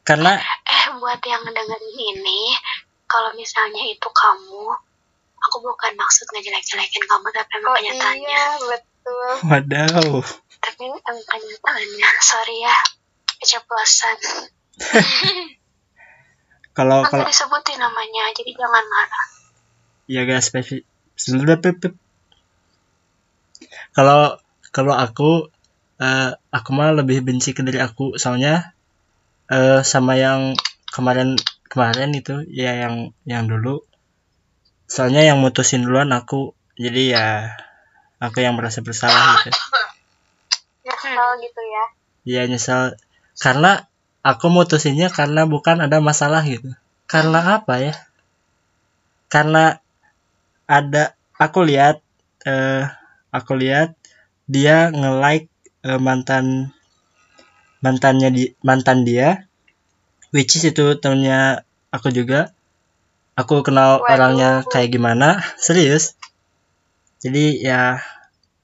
[0.04, 2.40] Karena eh buat yang dengerin ini
[3.06, 4.64] kalau misalnya itu kamu
[5.40, 8.28] aku bukan maksud ngejelek-jelekin kamu tapi emang oh kenyataannya.
[8.28, 9.30] iya betul.
[9.48, 10.20] Wadaw
[10.60, 12.08] tapi emang kenyataannya.
[12.20, 12.76] Sorry ya
[13.40, 14.16] keceplosan
[16.80, 19.26] kalau kalau disebutin namanya jadi jangan marah.
[20.08, 20.88] Ya gak spesifik
[23.92, 24.40] kalau
[24.70, 25.50] kalau aku
[26.00, 28.16] eh, aku mah lebih benci ke diri aku.
[28.16, 28.72] Soalnya
[29.50, 30.56] eh, sama yang
[30.88, 31.36] kemarin
[31.68, 33.84] kemarin itu ya yang yang dulu.
[34.88, 36.56] Soalnya yang mutusin duluan aku.
[36.80, 37.52] Jadi ya
[38.22, 39.52] aku yang merasa bersalah gitu.
[40.86, 41.84] Nyesel gitu ya.
[42.24, 42.96] Ya nyesel.
[43.36, 43.89] Karena
[44.20, 46.72] aku mutusinnya karena bukan ada masalah gitu.
[47.08, 47.94] Karena apa ya?
[49.32, 49.78] Karena
[50.68, 52.02] ada aku lihat
[52.46, 52.84] eh
[53.34, 53.94] aku lihat
[54.50, 55.48] dia nge-like
[55.86, 56.74] eh, mantan
[57.80, 59.48] mantannya di mantan dia
[60.34, 62.54] which is itu temennya aku juga.
[63.38, 64.12] Aku kenal Waduh.
[64.12, 65.40] orangnya kayak gimana?
[65.64, 66.14] Serius?
[67.24, 68.00] Jadi ya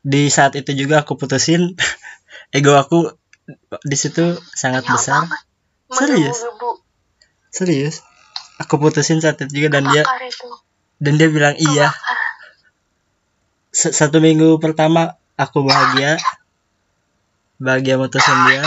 [0.07, 1.75] di saat itu juga aku putusin
[2.57, 3.17] ego aku
[3.83, 5.23] di situ sangat Banyak besar.
[5.91, 6.39] Serius?
[7.53, 7.97] serius?
[8.59, 10.49] Aku putusin saat itu juga dan dia itu.
[10.99, 11.93] dan dia bilang iya.
[13.71, 16.17] Satu minggu pertama aku bahagia.
[17.61, 18.65] Bahagia mutusin dia.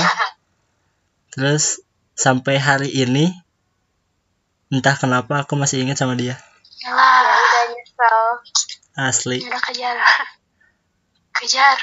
[1.34, 1.82] Terus
[2.13, 3.34] sampai hari ini
[4.69, 6.38] entah kenapa aku masih ingat sama dia.
[8.93, 9.41] Asli.
[9.41, 9.97] Kejar.
[11.34, 11.77] Kejar.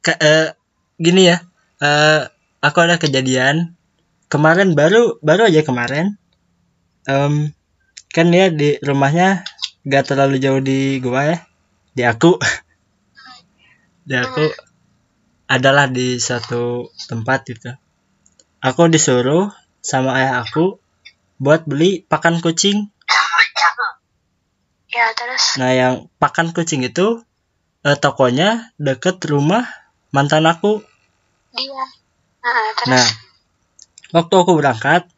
[0.00, 0.48] Ka- eh,
[0.96, 1.36] gini ya.
[1.82, 2.20] Eh,
[2.64, 3.76] aku ada kejadian
[4.32, 6.16] kemarin baru baru aja kemarin.
[7.04, 7.52] Em,
[8.08, 9.44] kan dia di rumahnya
[9.84, 11.38] gak terlalu jauh di gua ya
[11.92, 12.40] di aku.
[14.02, 14.50] Di aku
[15.46, 17.70] adalah di suatu tempat itu
[18.58, 20.78] aku disuruh sama ayah aku
[21.38, 22.90] buat beli pakan kucing.
[24.90, 25.44] Ya terus?
[25.62, 27.22] Nah yang pakan kucing itu
[27.86, 29.66] eh, tokonya deket rumah
[30.10, 30.82] mantan aku.
[31.54, 31.86] Dia.
[32.42, 32.90] Nah terus?
[32.90, 33.06] Nah,
[34.12, 35.08] waktu aku berangkat,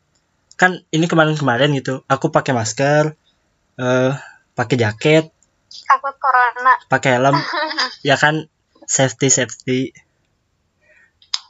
[0.55, 3.19] kan ini kemarin-kemarin gitu, aku pakai masker,
[3.79, 4.13] eh,
[4.55, 5.25] pakai jaket,
[5.91, 6.79] takut corona.
[6.87, 7.35] pakai helm,
[8.09, 8.47] ya kan
[8.87, 9.81] safety safety.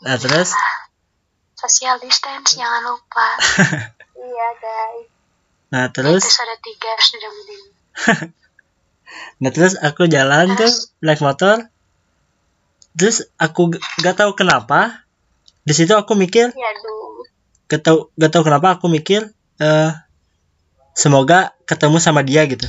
[0.08, 0.56] Nah terus,
[1.56, 3.28] social distance jangan lupa.
[4.24, 5.06] Iya guys.
[5.68, 7.62] Nah terus, episode tiga sudah menit
[9.44, 10.72] nah terus aku jalan tuh
[11.04, 11.68] naik motor,
[12.96, 15.04] terus aku gak tahu kenapa,
[15.68, 17.13] di situ aku mikir, ya duh
[17.70, 19.90] gak tahu gak tahu kenapa aku mikir, eh,
[20.94, 22.68] semoga ketemu sama dia gitu.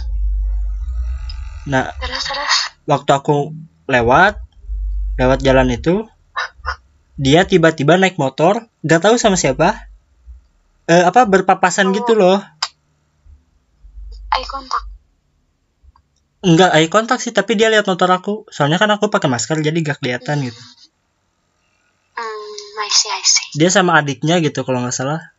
[1.65, 2.55] Nah terus terus
[2.86, 3.53] waktu aku
[3.89, 4.38] lewat
[5.17, 6.05] lewat jalan itu
[7.15, 9.88] dia tiba-tiba naik motor gak tahu sama siapa
[10.86, 12.38] eh apa berpapasan gitu loh.
[14.36, 14.86] Eye contact.
[16.45, 18.45] Enggak eye kontak sih tapi dia lihat motor aku.
[18.53, 20.62] Soalnya kan aku pakai masker jadi gak kelihatan gitu.
[20.62, 20.84] hmm
[22.79, 25.31] I see I see dia sama adiknya gitu kalau nggak salah.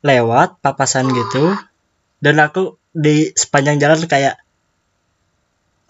[0.00, 1.52] Lewat papasan gitu.
[2.20, 4.40] Dan aku di sepanjang jalan kayak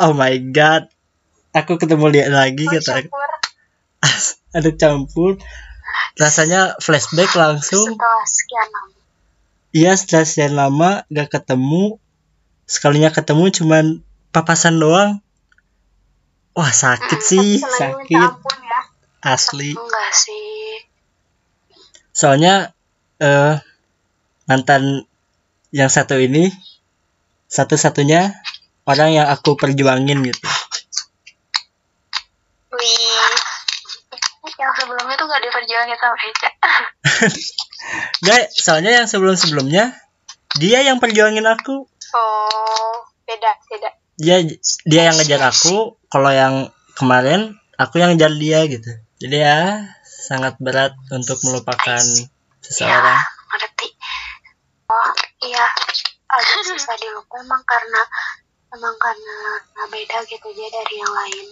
[0.02, 0.90] oh my god
[1.54, 3.10] aku ketemu dia lagi kata aku
[4.58, 5.38] aduk campur.
[6.18, 7.94] Rasanya flashback langsung.
[7.94, 8.98] Setelah sekian lama.
[9.70, 12.02] Iya setelah sekian lama gak ketemu.
[12.66, 13.84] Sekalinya ketemu cuman
[14.34, 15.22] papasan doang.
[16.58, 18.58] Wah sakit sih Senangnya minta sakit.
[18.66, 18.89] ya
[19.20, 19.76] asli.
[19.76, 20.84] Enggak sih.
[22.10, 22.72] Soalnya
[23.20, 23.60] eh
[24.48, 25.06] mantan
[25.70, 26.50] yang satu ini
[27.46, 28.34] satu-satunya
[28.88, 30.46] orang yang aku perjuangin gitu.
[32.70, 33.34] Wih,
[34.58, 36.50] yang sebelumnya tuh gak diperjuangin sama Eca.
[38.26, 39.94] Gak, soalnya yang sebelum-sebelumnya
[40.58, 41.86] dia yang perjuangin aku.
[42.14, 43.90] Oh beda beda.
[44.18, 44.36] dia
[44.86, 45.94] dia yang ngejar aku.
[46.10, 46.54] Kalau yang
[46.98, 49.58] kemarin aku yang ngejar dia gitu jadi ya
[50.02, 52.00] sangat berat untuk melupakan
[52.64, 53.20] seseorang.
[53.20, 53.88] Ya ngerti.
[54.88, 55.10] Oh
[55.44, 55.66] iya.
[56.30, 58.02] Agak susah dilupa emang karena
[58.72, 59.36] emang karena
[59.92, 61.46] beda gitu dia dari yang lain.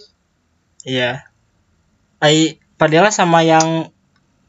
[0.81, 1.11] Iya.
[2.25, 3.93] Ai Fadila sama yang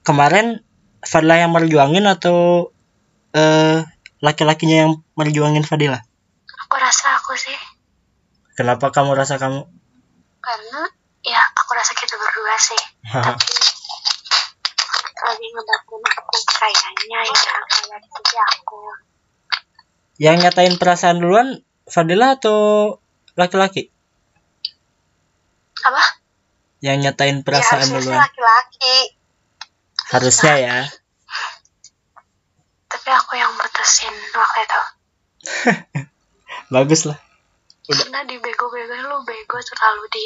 [0.00, 0.64] kemarin
[1.04, 2.72] Fadila yang merjuangin atau
[3.36, 3.84] eh
[4.24, 6.00] laki-lakinya yang merjuangin Fadila?
[6.64, 7.58] Aku rasa aku sih.
[8.56, 9.66] Kenapa kamu rasa kamu?
[10.40, 10.82] Karena
[11.22, 12.80] ya aku rasa kita berdua sih.
[13.06, 13.54] Tapi
[15.20, 18.78] lagi ngedatin aku kayaknya ya kayak di aku.
[20.16, 21.48] Yang nyatain perasaan duluan
[21.84, 22.96] Fadila atau
[23.34, 23.88] laki-laki?
[25.80, 26.02] Apa?
[26.80, 28.20] Yang nyatain Ya, perasaan sih duluan.
[28.20, 28.96] laki-laki.
[30.10, 30.78] harusnya ya.
[32.90, 34.82] Tapi aku yang putusin waktu itu.
[36.74, 37.18] Bagus lah
[37.86, 38.06] Udah.
[38.06, 40.24] karena di bego-bego lu bego terlalu di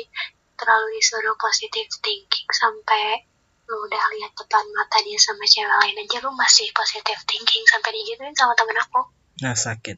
[0.55, 3.27] terlalu disuruh positive thinking sampai
[3.65, 7.91] lu udah lihat depan mata dia sama cewek lain aja lu masih positive thinking sampai
[7.97, 9.01] digituin sama temen aku.
[9.41, 9.97] Nah sakit.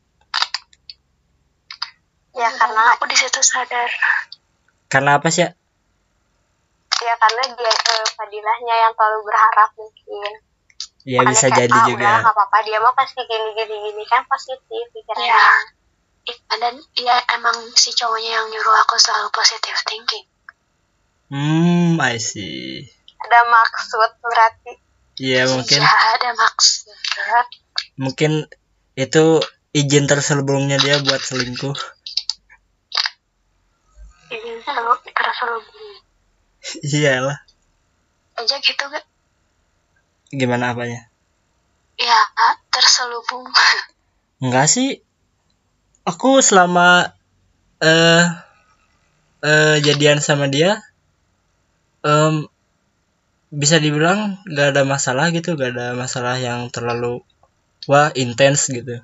[2.37, 3.91] Ya Dan karena aku di situ sadar.
[4.87, 5.51] Karena apa sih ya?
[7.03, 10.33] Ya karena dia eh, Fadilahnya yang terlalu berharap mungkin.
[11.07, 12.07] ya Makanya bisa jadi ah, juga.
[12.07, 15.27] Udah nggak apa-apa dia mau pasti gini gini gini kan positif pikirannya.
[15.27, 15.47] ya
[16.59, 20.27] dan ya emang si cowoknya yang nyuruh aku selalu positive thinking
[21.33, 22.87] hmm I see.
[23.17, 24.73] Ada maksud berarti.
[25.17, 25.81] Iya mungkin.
[25.81, 26.95] Ya ada maksud
[27.97, 28.45] mungkin
[28.97, 29.41] itu
[29.73, 31.77] izin terselubungnya dia buat selingkuh.
[34.33, 35.97] Ini selalu terselubung.
[36.85, 37.39] Iyalah.
[38.37, 39.05] Aja gitu gak
[40.29, 41.09] gimana apanya?
[41.97, 42.21] Ya
[42.69, 43.49] terselubung.
[44.45, 45.01] Enggak sih.
[46.07, 47.17] Aku selama
[47.81, 48.25] eh
[49.45, 50.81] eh jadian sama dia
[52.07, 52.35] em
[53.51, 57.23] bisa dibilang gak ada masalah gitu gak ada masalah yang terlalu
[57.91, 59.03] wah intens gitu.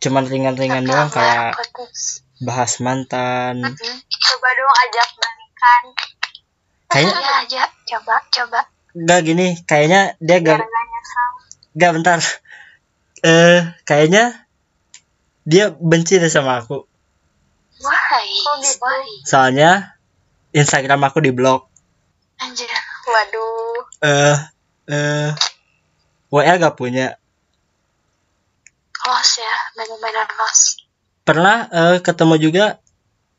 [0.00, 2.24] Cuman ringan-ringan Tapi doang kayak putus.
[2.40, 3.60] bahas mantan.
[3.60, 3.96] Mm-mm.
[4.08, 5.84] Coba dong ajak balikan.
[6.90, 7.62] Kayaknya ya aja
[7.94, 8.60] coba coba.
[8.96, 10.60] Gak gini kayaknya dia gak
[11.76, 12.18] gak bentar.
[13.20, 14.48] Eh kayaknya
[15.44, 16.88] dia benci deh sama aku.
[17.84, 18.24] Why?
[18.80, 19.04] Why?
[19.28, 19.99] Soalnya
[20.52, 21.66] Instagram aku di blok
[22.36, 22.66] anjir
[23.04, 23.80] Waduh.
[24.02, 24.38] eh
[24.86, 25.30] eh
[26.30, 27.18] WA gak punya.
[29.00, 30.86] Lost ya benar-benar lost
[31.20, 32.64] pernah eh, ketemu juga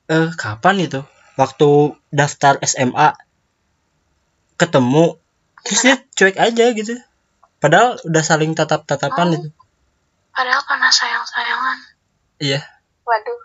[0.05, 1.01] eh kapan itu?
[1.39, 1.69] Waktu
[2.11, 3.15] daftar SMA
[4.55, 5.15] ketemu
[5.63, 6.93] terus dia cuek aja gitu.
[7.57, 9.37] Padahal udah saling tatap tatapan Oh.
[9.37, 9.49] itu.
[10.31, 11.77] Padahal pernah sayang sayangan
[12.37, 12.59] iya.
[13.01, 13.39] Waduh.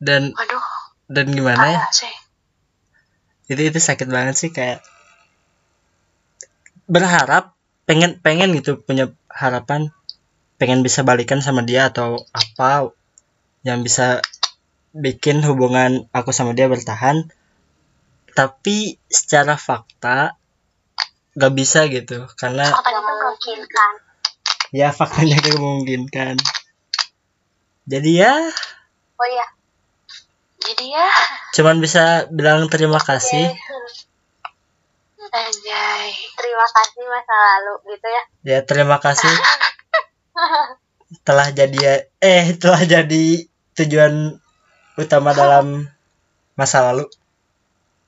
[0.00, 0.64] dan waduh.
[1.06, 1.80] dan gimana ya?
[1.92, 2.10] Sih
[3.50, 4.78] itu itu sakit banget sih kayak
[6.86, 9.90] berharap pengen pengen gitu punya harapan
[10.62, 12.94] pengen bisa balikan sama dia atau apa
[13.66, 14.22] yang bisa
[14.94, 17.26] bikin hubungan aku sama dia bertahan
[18.38, 20.38] tapi secara fakta
[21.34, 23.92] gak bisa gitu karena faktanya memungkinkan.
[24.70, 26.34] ya faktanya gak memungkinkan
[27.90, 28.34] jadi ya
[29.20, 29.46] Oh iya.
[30.62, 31.08] jadi ya
[31.60, 33.52] cuman bisa bilang terima kasih.
[35.28, 36.08] Anjay.
[36.32, 38.22] Terima kasih masa lalu gitu ya.
[38.48, 39.28] ya terima kasih.
[41.28, 43.44] Telah jadi eh telah jadi
[43.76, 44.40] tujuan
[44.96, 45.84] utama dalam
[46.56, 47.04] masa lalu.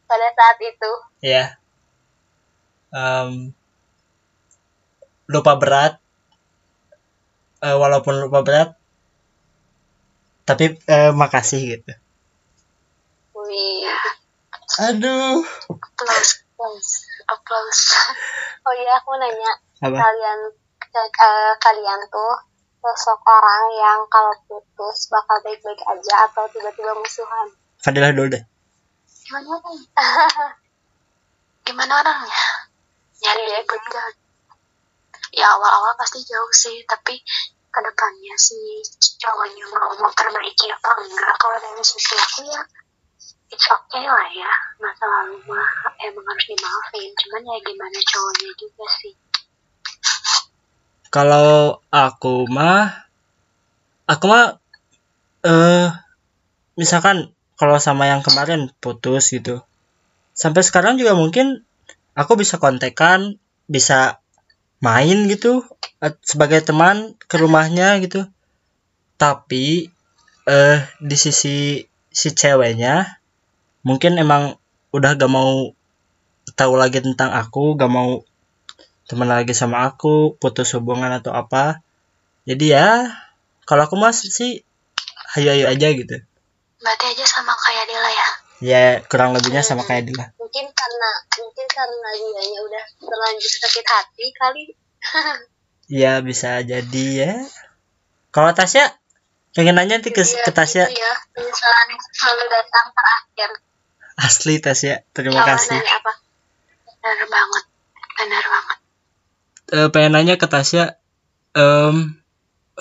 [0.09, 0.91] Pada saat itu.
[1.21, 1.61] ya.
[2.89, 3.53] Em,
[5.29, 6.01] lupa berat.
[7.61, 8.71] Eh, walaupun lupa berat.
[10.49, 11.93] Tapi eh, makasih gitu
[13.53, 13.85] Wih.
[14.81, 15.45] aduh.
[15.69, 16.93] Applause applause
[17.29, 17.83] applause
[18.65, 19.53] Oh iya aku nanya.
[19.85, 19.93] Apa?
[19.93, 20.41] Kalian
[20.97, 22.33] eh, kalian tuh
[22.81, 27.53] sosok orang yang kalau putus bakal baik-baik aja atau tiba-tiba musuhan.
[27.77, 28.43] Fadilah dulu deh.
[29.29, 29.85] Gimana orangnya
[31.69, 32.45] gimana orangnya
[33.23, 34.13] nyari ribut kan
[35.31, 37.23] ya awal-awal pasti jauh sih tapi
[37.73, 38.83] ke depannya si
[39.17, 41.33] cowoknya mau memperbaiki apa enggak?
[41.37, 42.63] Kalau dari sisi aku ya
[43.53, 45.69] it's okay lah ya masa lalu mah
[46.01, 49.15] emang harus dimaafin cuman ya gimana cowoknya juga sih
[51.13, 53.05] Kalau aku mah
[54.09, 54.57] aku mah
[55.45, 55.93] eh
[56.81, 59.61] misalkan kalau sama yang kemarin putus gitu.
[60.33, 61.69] Sampai sekarang juga mungkin
[62.17, 63.37] aku bisa kontekan,
[63.69, 64.25] bisa
[64.81, 65.69] main gitu
[66.25, 68.25] sebagai teman ke rumahnya gitu.
[69.21, 69.93] Tapi
[70.49, 73.21] eh di sisi si ceweknya
[73.83, 74.57] mungkin emang
[74.91, 75.75] udah gak mau
[76.55, 78.23] tahu lagi tentang aku, gak mau
[79.07, 81.83] teman lagi sama aku, putus hubungan atau apa.
[82.43, 83.07] Jadi ya,
[83.63, 84.63] kalau aku mas sih
[85.33, 86.17] hayu-hayu aja gitu.
[86.83, 90.35] berarti aja sama kayak Dila ya Ya kurang lebihnya sama kayak dia.
[90.35, 94.65] mungkin karena mungkin karena dianya udah terlanjur sakit hati kali
[96.03, 97.33] Ya bisa jadi ya.
[98.31, 98.99] Kalau Tasya,
[99.53, 100.85] pengen nanya nanti ke, Iya, ke Tasya.
[100.89, 103.51] ya penyesalan yang selalu datang terakhir
[104.23, 105.75] Asli Tasya, terima Kalau kasih.
[105.75, 106.13] nanya apa?
[107.03, 107.65] Benar banget.
[108.15, 108.79] Benar banget.
[109.73, 110.95] Eh, pengen nanya ke Tasya,
[111.53, 111.97] em,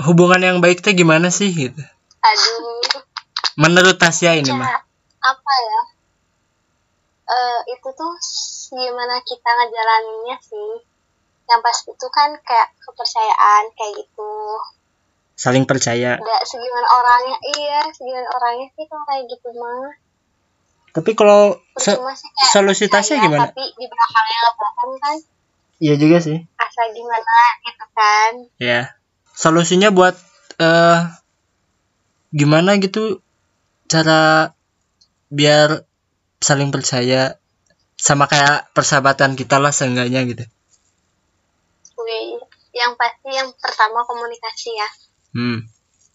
[0.06, 1.82] hubungan yang baik teh gimana sih gitu?
[2.21, 3.01] aduh.
[3.58, 4.69] Menurut Tasya ini mah.
[5.19, 5.82] Apa ya?
[7.25, 8.13] Eh itu tuh
[8.71, 10.86] gimana kita ngejalaninnya sih?
[11.49, 14.32] Yang pasti itu kan kayak kepercayaan kayak gitu.
[15.34, 16.21] Saling percaya.
[16.21, 19.89] Nggak segimana orangnya iya segimana orangnya sih kalau kayak gitu mah
[20.91, 21.95] Tapi kalau se-
[22.49, 23.47] solusi percaya, gimana?
[23.47, 25.17] tapi di belakangnya nggak bohong kan
[25.77, 26.38] Iya juga sih.
[26.56, 28.82] asal gimana gitu kan Ya.
[29.32, 30.13] Solusinya buat
[30.58, 30.99] eh
[32.32, 33.19] gimana gitu
[33.86, 34.51] cara
[35.27, 35.84] biar
[36.38, 37.39] saling percaya
[37.95, 40.43] sama kayak persahabatan kita lah seenggaknya gitu.
[41.97, 42.39] Wih,
[42.71, 44.89] yang pasti yang pertama komunikasi ya
[45.32, 45.60] Hmm.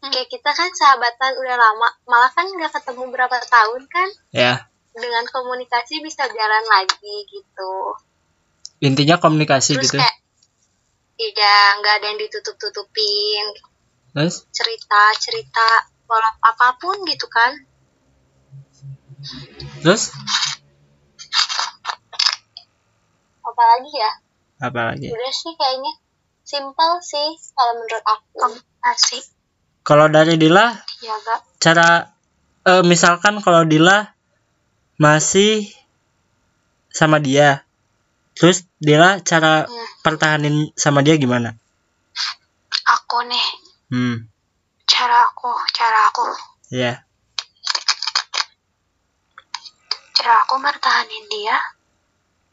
[0.05, 4.09] Kayak kita kan sahabatan udah lama malah kan nggak ketemu berapa tahun kan?
[4.33, 4.55] Ya.
[4.97, 7.73] dengan komunikasi bisa jalan lagi gitu.
[8.81, 10.01] Intinya komunikasi terus gitu.
[10.01, 10.17] kayak
[11.21, 13.45] iya nggak ada yang ditutup-tutupin.
[14.17, 14.49] Terus?
[14.49, 15.69] Cerita cerita
[16.09, 17.53] walau apa pun gitu kan.
[19.85, 20.17] Terus?
[23.45, 24.13] Apalagi ya?
[24.65, 25.13] Apa lagi?
[25.13, 25.93] udah sih kayaknya.
[26.47, 28.33] Simple sih kalau menurut aku.
[28.41, 29.36] Komunikasi
[29.87, 30.67] Kalau dari Dila
[30.99, 31.89] jaga cara
[32.67, 34.03] eh, misalkan kalau Dila
[34.99, 35.71] masih
[36.91, 37.63] sama dia
[38.35, 39.87] terus Dila cara Hmm.
[40.03, 41.55] pertahanin sama dia gimana?
[42.87, 43.49] Aku nih.
[43.95, 44.17] Hmm.
[44.91, 46.27] Cara aku cara aku.
[46.75, 47.07] Ya
[50.17, 51.55] cara aku bertahanin dia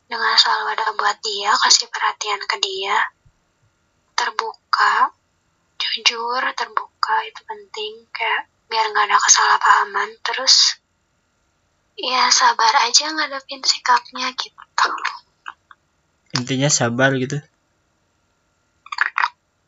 [0.06, 3.02] dengan selalu ada buat dia kasih perhatian ke dia
[4.14, 5.10] terbuka
[5.82, 6.93] jujur terbuka
[7.28, 7.94] itu penting.
[8.16, 10.82] Kayak biar nggak ada kesalahpahaman terus
[11.94, 14.90] ya sabar aja ngadepin sikapnya gitu.
[16.34, 17.38] Intinya sabar gitu.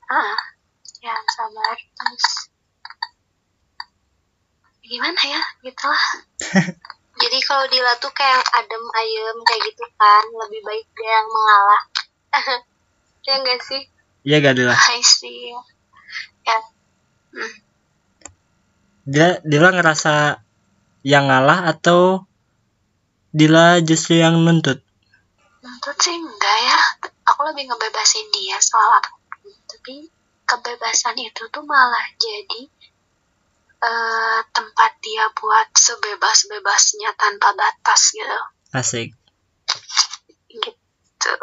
[0.10, 0.38] Ah
[1.06, 2.50] ya sabar terus
[4.82, 6.06] gimana ya gitulah.
[7.22, 11.30] Jadi kalau Dila tuh kayak yang adem ayem kayak gitu kan lebih baik dia yang
[11.30, 11.84] mengalah.
[13.26, 13.82] Ya enggak sih?
[14.22, 14.78] Iya gak Dila?
[14.78, 15.58] I see ya
[19.06, 20.42] Dila Dila ngerasa
[21.06, 22.26] yang ngalah atau
[23.36, 24.82] Dila justru yang nuntut
[25.62, 26.80] Nuntut sih enggak ya.
[27.30, 29.52] Aku lebih ngebebasin dia soal apa pun.
[29.70, 30.08] Tapi
[30.46, 32.62] kebebasan itu tuh malah jadi
[33.86, 38.40] eh, tempat dia buat sebebas-bebasnya tanpa batas gitu.
[38.74, 39.14] asik
[40.50, 41.34] Gitu.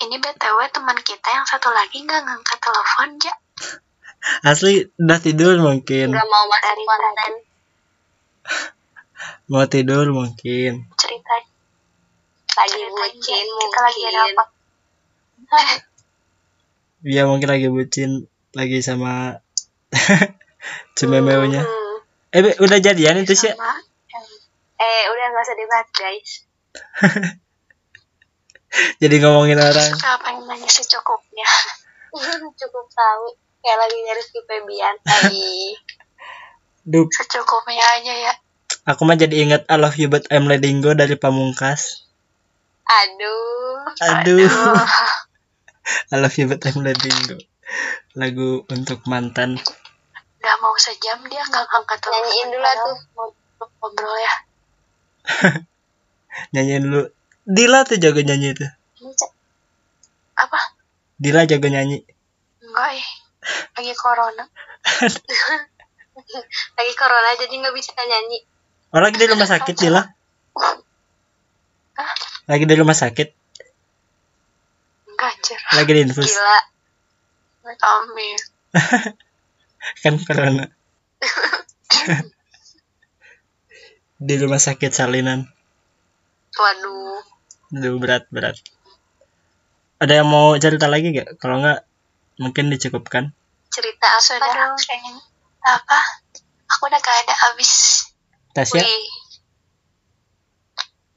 [0.00, 3.34] Ini BTW teman kita yang satu lagi nggak ngangkat telepon, ya.
[4.42, 6.12] Asli udah tidur mungkin.
[6.12, 7.32] Nggak mau masuk Dari konten.
[9.50, 10.86] Mau tidur mungkin.
[10.94, 11.34] Cerita.
[12.50, 13.58] Lagi ceritain, bucin Ya.
[13.58, 14.32] kita lagi ada mungkin.
[14.32, 14.44] apa?
[17.00, 18.10] dia mungkin lagi bucin.
[18.50, 19.38] Lagi sama
[20.98, 21.96] cememeunya Hmm.
[22.30, 23.50] eh Be, udah jadian itu sih?
[23.50, 26.30] Eh udah nggak usah dibahas guys.
[29.02, 29.90] Jadi ngomongin orang.
[29.92, 31.46] Siapa yang nanya secukupnya?
[32.54, 33.26] cukup tahu
[33.60, 35.76] kayak lagi nyari Rizky Febian Ay.
[36.90, 38.32] Duh, Secukupnya aja ya.
[38.88, 42.08] aku mah jadi ingat I love you but I'm letting go dari Pamungkas
[42.88, 44.48] aduh aduh
[46.12, 47.36] I love you but I'm letting go
[48.16, 49.60] lagu untuk mantan
[50.40, 52.16] Udah mau sejam dia nggak ngangkat telepon.
[52.24, 52.96] Nyanyiin dulu lah tuh.
[53.12, 53.28] Mau
[53.60, 54.34] ngobrol ya.
[56.56, 57.02] nyanyiin dulu
[57.44, 58.64] Dila tuh jago nyanyi itu.
[60.40, 60.58] Apa?
[61.20, 62.08] Dila jago nyanyi
[62.64, 63.08] Enggak eh.
[63.76, 64.44] Lagi corona.
[66.76, 68.38] lagi corona jadi nggak bisa nyanyi
[68.92, 70.02] orang di rumah sakit Dila
[72.00, 72.12] Hah?
[72.48, 73.28] Lagi di rumah sakit,
[75.06, 76.32] enggak anjir lagi di infus.
[76.32, 76.58] Gila.
[77.68, 78.40] amin
[80.02, 80.64] Kan corona.
[84.26, 85.48] di rumah sakit salinan.
[86.56, 87.20] Waduh.
[87.72, 88.60] Aduh, berat, berat.
[90.00, 91.40] Ada yang mau cerita lagi gak?
[91.40, 91.80] Kalau nggak,
[92.40, 93.32] mungkin dicukupkan.
[93.70, 94.74] Cerita apa sudah dong?
[94.76, 95.14] kayaknya
[95.60, 95.98] apa
[96.70, 98.04] aku udah gak ada abis
[98.50, 99.06] Tasya, Wih,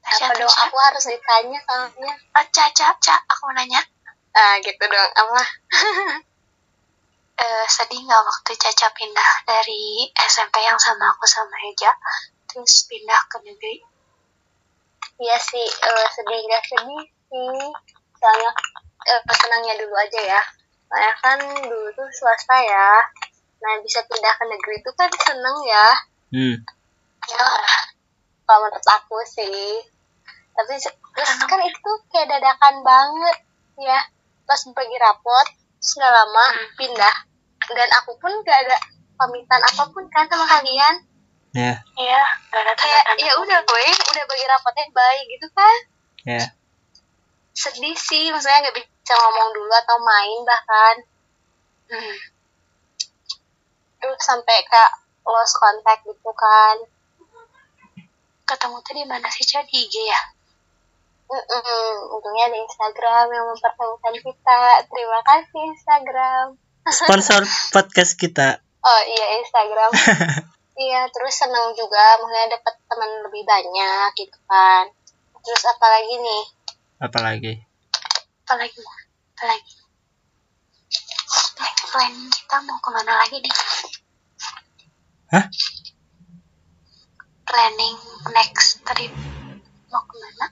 [0.06, 0.46] Tasya, apa dong?
[0.46, 2.14] Aku harus ditanya soalnya.
[2.30, 3.82] Ah, Caca, Caca, aku mau nanya
[4.34, 5.10] Ah, gitu dong.
[5.18, 5.42] Apa?
[7.42, 11.90] eh, sedih nggak waktu Caca pindah dari SMP yang sama aku sama Eja
[12.46, 13.82] terus pindah ke negeri
[15.14, 17.70] Iya sih, eh, sedih nggak sedih sih.
[18.18, 18.50] Soalnya
[19.06, 20.42] eh, senangnya dulu aja ya.
[20.94, 23.02] Soalnya kan dulu tuh swasta ya.
[23.58, 25.86] Nah, bisa pindah ke negeri itu kan seneng ya.
[26.30, 26.54] hmm,
[27.26, 27.46] ya
[28.46, 29.82] Kalau menurut aku sih.
[30.54, 33.36] Tapi terus kan itu kayak dadakan banget
[33.82, 33.98] ya.
[34.46, 36.68] Pas bagi rapot, terus nggak lama Hmm.
[36.78, 37.16] pindah.
[37.74, 38.78] Dan aku pun gak ada
[39.18, 40.94] pamitan apa pun kan sama kalian.
[41.50, 42.22] ya, iya
[42.54, 43.84] Kayak tanda-tanda ya udah gue
[44.14, 45.76] udah bagi rapotnya baik gitu kan.
[46.22, 46.44] ya.
[47.50, 50.96] sedih sih maksudnya nggak bisa ngomong dulu atau main bahkan
[51.92, 52.16] hmm.
[54.00, 54.92] terus sampai kayak
[55.28, 56.88] lost contact gitu kan
[58.48, 60.22] ketemu tuh di mana sih Ca di IG ya
[61.28, 62.16] Mm-mm.
[62.16, 66.46] untungnya ada Instagram yang mempertemukan kita terima kasih Instagram
[66.88, 67.44] Sponsor
[67.76, 68.56] podcast kita.
[68.84, 69.92] oh iya Instagram
[70.88, 74.88] iya terus senang juga maksudnya dapat teman lebih banyak gitu kan
[75.44, 76.44] terus apalagi nih
[77.04, 77.73] Apalagi?
[78.44, 78.76] Apalagi
[79.34, 79.74] apalagi.
[81.64, 83.54] Eh, plan kita mau ke mana lagi nih?
[85.32, 85.44] Hah?
[87.44, 87.96] planning
[88.34, 89.12] next trip
[89.88, 90.46] mau ke mana?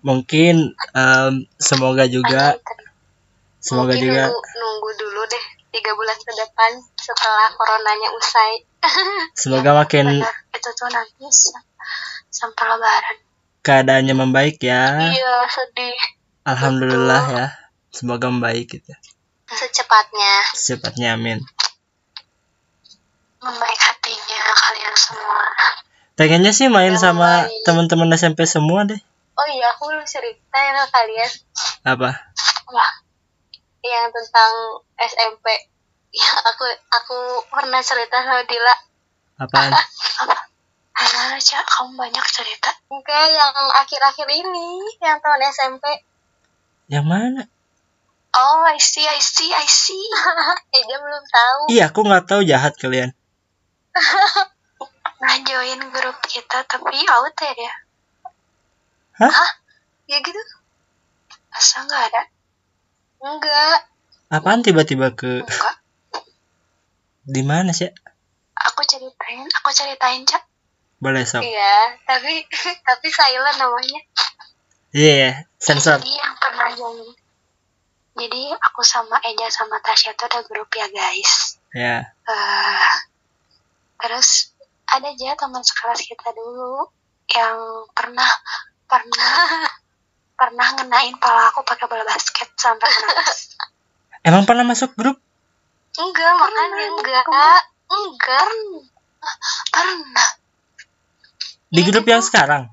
[0.00, 2.90] Mungkin em, semoga juga, Planning
[3.60, 8.52] semoga Mungkin juga, nunggu, nunggu dulu deh tiga bulan ke depan setelah coronanya usai.
[9.40, 11.62] Semoga makin Benar, itu tuh nanti sa-
[12.32, 13.16] sampai lebaran.
[13.60, 15.12] Keadaannya membaik ya.
[15.12, 16.00] iya sedih
[16.42, 17.46] Alhamdulillah ya.
[17.90, 18.92] Semoga membaik gitu.
[19.46, 21.42] secepatnya Secepatnya amin.
[23.40, 25.42] membaik hatinya kalian semua
[26.12, 29.00] Pengennya sih main Yang sama teman-teman SMP semua deh.
[29.32, 31.30] oh iya aku belum cerita ya kalian
[31.82, 32.10] Apa?
[32.68, 32.92] wah
[33.80, 34.52] yang tentang
[34.94, 35.46] SMP
[36.12, 37.16] ya aku aku
[37.48, 38.74] pernah cerita sama Dila
[39.40, 39.72] Apaan?
[40.22, 40.36] apa
[40.92, 44.68] gimana cak kamu banyak cerita enggak yang akhir-akhir ini
[45.00, 45.84] yang tahun SMP
[46.90, 47.42] Yang mana?
[48.34, 50.04] oh I see I see I see.
[50.74, 51.60] Eh dia belum tahu.
[51.70, 53.14] Iya, aku nggak tahu jahat kalian.
[55.20, 57.74] nah join grup kita tapi out ya dia.
[60.10, 60.42] Ya gitu?
[61.50, 62.22] Masa nggak ada?
[63.20, 63.78] Enggak
[64.30, 65.76] Apaan tiba-tiba ke enggak
[67.30, 67.90] di mana sih?
[68.60, 70.42] aku ceritain aku ceritain cak.
[71.00, 71.44] Boleh sok.
[71.44, 72.44] iya tapi
[72.88, 74.00] tapi silent namanya
[74.90, 76.02] Iya, yeah, sensor.
[76.02, 77.14] jadi yang pernah join
[78.18, 82.02] jadi aku sama Eja sama Tasya tuh ada grup ya guys Ya.
[82.26, 82.92] Eh,
[84.02, 84.50] terus
[84.90, 86.90] ada aja teman sekelas kita dulu
[87.30, 88.26] yang pernah
[88.90, 89.34] pernah
[90.40, 93.54] pernah ngenain pala aku pakai bola basket sampai nangis.
[94.26, 95.16] Emang pernah masuk grup?
[96.00, 97.60] enggak makanya enggak
[97.92, 98.50] enggak
[99.68, 100.28] pernah
[101.70, 102.72] Di grup yang sekarang?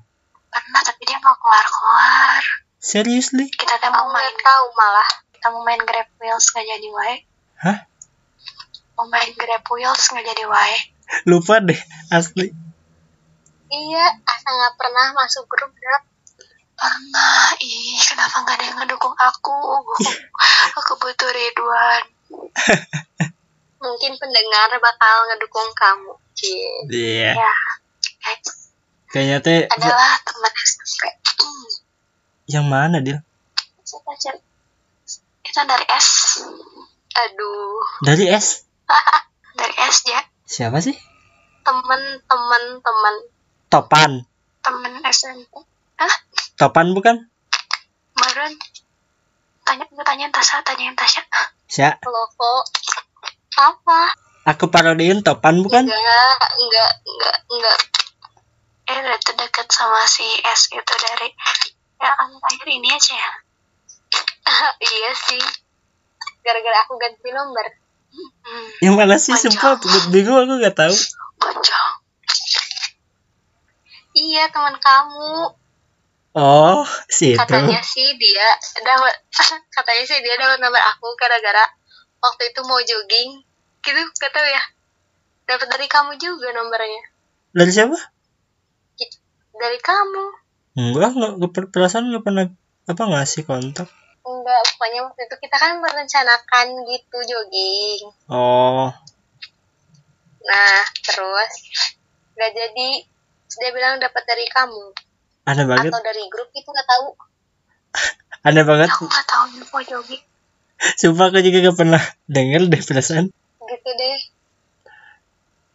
[0.64, 2.42] Pernah tapi dia nggak keluar keluar
[2.78, 3.46] Seriously?
[3.58, 7.16] kita tuh mau main tahu malah kita mau main grab wheels nggak jadi wae
[7.58, 7.78] Hah?
[8.98, 10.76] mau main grab wheels nggak jadi wae
[11.24, 11.80] Lupa deh,
[12.12, 12.52] asli.
[13.72, 16.04] iya asa nggak pernah masuk grup grup
[16.78, 19.58] pernah ih kenapa nggak ada yang ngedukung aku
[20.78, 22.04] aku butuh Ridwan
[23.82, 26.70] mungkin pendengar bakal ngedukung kamu Cie.
[26.92, 27.34] Iya.
[27.34, 27.54] ya
[28.22, 28.57] guys
[29.08, 31.00] Kayaknya teh adalah teman SMP
[32.48, 33.20] yang mana, Dil?
[33.84, 34.36] Siapa, Cep?
[35.44, 36.08] Itu dari S.
[37.12, 38.64] aduh Dari S.
[39.58, 40.20] Dari S ya.
[40.48, 40.96] Siapa sih?
[41.68, 43.14] temen temen temen
[43.68, 44.12] Topan.
[44.64, 45.60] Temen SMP.
[46.56, 47.28] Topan bukan?
[48.16, 48.52] Meren.
[49.68, 51.20] Tanya, gue tanyain Tasya, tanyain Tasya.
[51.68, 52.00] Sya.
[52.00, 52.64] loko
[53.60, 54.00] apa
[54.48, 55.84] Aku parodiin Topan bukan?
[55.84, 57.78] enggak enggak enggak enggak
[58.88, 61.28] Eh, udah terdekat sama si S itu dari
[61.98, 63.32] ya kan akhir ini aja ya.
[64.82, 65.42] iya sih
[66.40, 67.68] gara-gara aku ganti nomor
[68.08, 69.36] Hmm, Yang mana sih?
[69.36, 69.76] Sumpah,
[70.08, 70.96] bingung aku gak tahu.
[71.36, 71.92] gonjang.
[74.14, 75.52] iya teman kamu
[76.32, 77.38] Oh, si itu.
[77.38, 79.12] katanya sih dia dapat
[79.76, 81.68] katanya sih dia dapat nomor aku gara-gara
[82.18, 83.44] waktu itu mau jogging
[83.80, 84.62] gitu gak tahu ya
[85.44, 87.02] dapat dari kamu juga nomornya
[87.50, 87.96] Dari siapa?
[89.58, 90.24] Dari kamu
[90.74, 92.46] Enggak, enggak, enggak per- perasaan enggak pernah
[92.86, 93.88] apa ngasih kontak.
[94.20, 98.88] enggak pokoknya waktu itu kita kan merencanakan gitu jogging Oh,
[100.40, 101.52] nah terus
[102.32, 102.88] nggak jadi
[103.50, 104.84] dia bilang dapat dari kamu
[105.44, 105.90] aneh banget.
[105.90, 107.06] atau dari grup itu nggak tahu
[108.46, 108.86] Aneh banget.
[108.88, 110.22] Aku nggak tahu info jogging.
[110.94, 113.26] Sumpah aku juga gak pernah denger deh perasaan.
[113.60, 114.16] gitu deh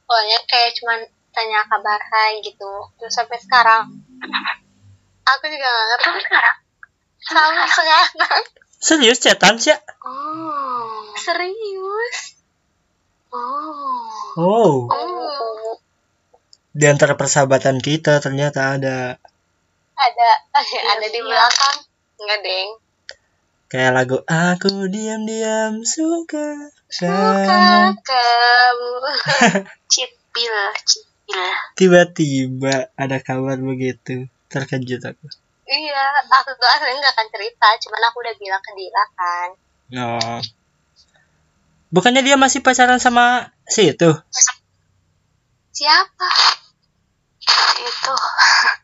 [0.04, 1.00] pokoknya kayak cuman
[1.34, 2.72] tanya kabar hai gitu
[3.02, 3.90] terus sampai sekarang
[5.26, 6.58] aku juga gak ngerti Terus sekarang?
[7.24, 8.44] sampai sekarang
[8.84, 9.72] Serius chatan sih?
[10.04, 11.16] Oh.
[11.18, 12.18] serius
[13.34, 14.38] Oh.
[14.38, 15.74] Oh, oh.
[16.74, 19.18] di antara persahabatan kita ternyata ada
[19.98, 20.30] ada
[20.98, 21.78] ada di belakang
[22.22, 22.70] enggak deng
[23.74, 27.98] kayak lagu aku diam-diam suka suka kamu.
[28.06, 28.92] kamu
[29.94, 30.56] Cipil,
[30.86, 31.13] cipil.
[31.74, 34.30] Tiba-tiba ada kabar begitu.
[34.50, 35.26] Terkejut aku.
[35.64, 39.50] iya aku tuh aslinya nggak akan cerita cuman aku udah bilang ke dia kan
[39.94, 40.42] Oh.
[41.94, 44.10] Bukannya dia masih pacaran sama si itu?
[45.74, 46.30] siapa
[47.78, 48.16] Itu.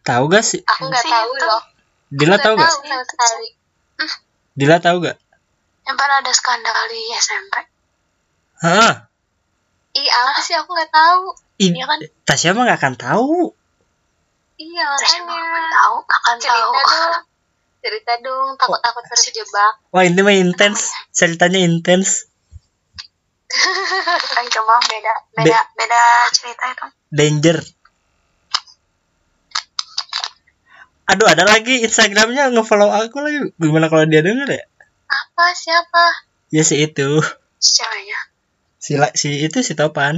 [0.05, 0.61] Tahu gak sih?
[0.61, 1.45] aku nggak Si tahu itu.
[1.45, 1.63] loh
[2.09, 2.69] Dila tahu gak?
[2.69, 3.49] tahu sekali
[4.53, 5.17] Dila tahu gak?
[5.85, 7.53] Yang pernah ada skandal di SMP.
[8.61, 9.08] Hah?
[9.91, 11.23] Ih, apa sih aku nggak tahu.
[11.57, 11.99] I- Iya kan?
[12.23, 13.51] Tasya mah gak akan tahu.
[14.55, 15.71] Iya, Terus emang akan makanya.
[15.71, 16.69] tahu, akan tahu.
[16.69, 17.23] Cerita dong.
[17.79, 19.73] Cerita dong, takut aku terjebak.
[19.89, 20.79] Wah ini mah intens.
[21.09, 22.27] Ceritanya intens.
[24.29, 26.85] Kan cuma beda, beda, beda cerita itu.
[27.09, 27.57] Danger.
[31.07, 33.39] Aduh ada lagi Instagramnya ngefollow aku lagi.
[33.57, 34.63] Gimana kalau dia denger ya?
[35.09, 35.49] Apa?
[35.51, 36.05] Siapa?
[36.49, 37.17] Ya si itu.
[37.57, 38.08] Ceweknya.
[38.89, 40.17] Si, si itu si Topan.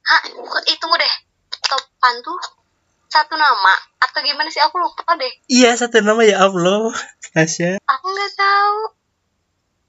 [0.00, 0.20] Hah?
[0.64, 1.14] Itu deh.
[1.60, 2.40] Topan tuh
[3.12, 5.28] satu nama atau gimana sih aku lupa deh.
[5.44, 6.88] Iya satu nama ya Allah.
[7.36, 7.84] Tasya.
[7.84, 8.78] Aku nggak tahu.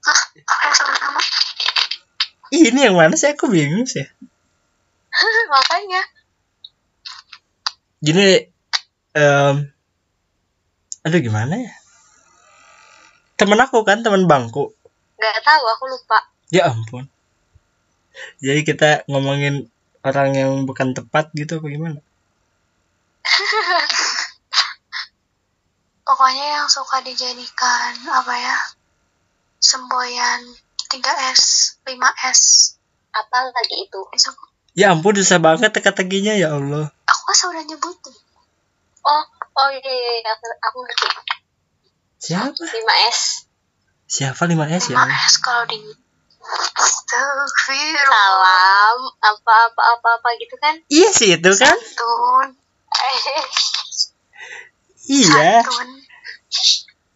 [0.04, 0.20] Hah?
[0.84, 1.20] Nama?
[2.52, 4.04] Ini yang mana sih aku bingung sih.
[5.56, 6.04] Makanya.
[8.04, 8.52] Gini
[9.16, 9.72] em
[11.08, 11.72] aduh gimana ya?
[13.40, 14.76] Temen aku kan temen bangku.
[15.16, 16.20] Nggak tahu, aku lupa.
[16.52, 17.13] Ya ampun.
[18.38, 19.70] Jadi kita ngomongin
[20.04, 21.98] orang yang bukan tepat gitu apa gimana?
[26.06, 28.56] Pokoknya yang suka dijadikan apa ya?
[29.58, 30.44] Semboyan
[30.92, 32.40] 3S, 5S.
[33.14, 34.00] Apa lagi itu?
[34.74, 36.92] Ya ampun susah banget teka-tekinya ya Allah.
[37.06, 38.14] aku kan udah nyebutin.
[39.04, 39.22] Oh,
[39.56, 40.30] oh iya, iya, iya.
[40.34, 41.06] Aku, aku ngerti.
[42.20, 42.52] Siapa?
[42.52, 43.18] 5S.
[44.08, 45.14] Siapa 5S ya Allah?
[45.14, 45.78] 5S kalau di.
[47.64, 48.98] Salam.
[49.18, 50.74] Apa, apa, apa, apa gitu kan?
[50.86, 51.72] Iya sih itu kan?
[51.72, 52.48] Santun.
[55.04, 55.88] Iya, Santun.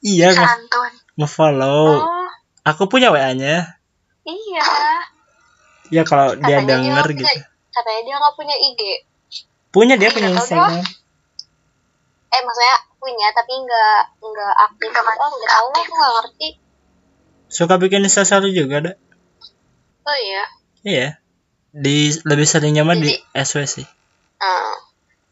[0.03, 0.93] iya Santun.
[1.17, 1.89] nge-follow.
[1.99, 2.29] Oh,
[2.65, 3.81] Aku punya WA-nya.
[4.23, 4.69] iya.
[5.89, 7.25] Ya kalau dia Katanya dia denger nggak gitu.
[7.25, 8.81] punya- Katanya dia nggak punya IG.
[9.71, 10.85] Punya dia Iya, punya Instagram.
[12.29, 14.89] Eh, maksudnya punya tapi nggak nggak aktif.
[14.91, 15.69] Nggak Oh, nggak tahu.
[15.75, 16.49] Aku nggak ngerti.
[17.49, 18.93] Suka bikin instastory juga ada.
[20.05, 20.45] Oh iya.
[20.85, 21.09] Iya.
[21.75, 23.87] Di lebih seringnya mah di SW sih.
[24.39, 24.75] Hmm.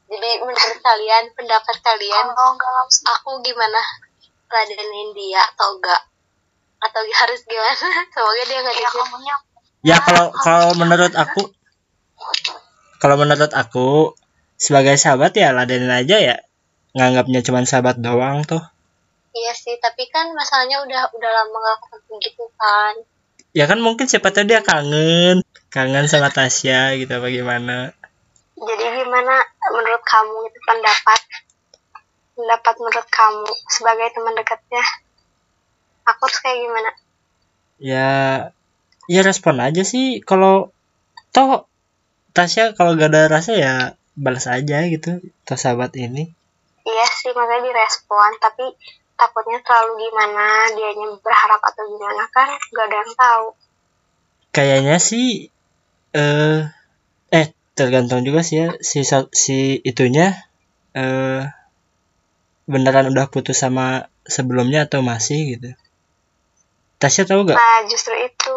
[0.07, 3.07] Jadi menurut kalian, pendapat kalian, Kalau nggak langsung.
[3.11, 3.83] aku gimana?
[4.47, 6.03] Ladenin dia atau enggak?
[6.79, 7.75] Atau harus gimana?
[8.15, 9.37] Semoga dia nggak Ya kamunya
[9.87, 11.55] Ya kalau kalau menurut aku
[12.99, 14.19] kalau menurut aku
[14.57, 16.37] sebagai sahabat ya ladenin aja ya.
[16.97, 18.65] Nganggapnya cuma sahabat doang tuh.
[19.37, 22.95] Iya sih, tapi kan masalahnya udah udah lama gak ketemu gitu kan.
[23.57, 25.41] Ya kan mungkin siapa tahu dia kangen.
[25.73, 27.97] Kangen sama Tasya gitu apa gimana.
[28.53, 29.35] Jadi gimana
[29.73, 31.21] menurut kamu itu pendapat?
[32.37, 34.85] Pendapat menurut kamu sebagai teman dekatnya?
[36.05, 36.91] Aku harus kayak gimana?
[37.81, 38.11] Ya
[39.09, 40.69] ya respon aja sih kalau
[41.33, 41.65] toh
[42.37, 46.29] Tasya kalau gak ada rasa ya balas aja gitu toh sahabat ini.
[46.85, 48.77] Iya sih, makanya direspon, tapi
[49.17, 53.47] takutnya terlalu gimana, dianya berharap atau gimana kan gak ada yang tahu.
[54.53, 55.49] Kayaknya sih
[56.13, 56.61] eh
[57.29, 60.33] eh tergantung juga sih ya si si itunya
[60.93, 61.45] eh
[62.65, 65.71] beneran udah putus sama sebelumnya atau masih gitu.
[66.97, 68.57] Tasya tahu gak Nah, justru itu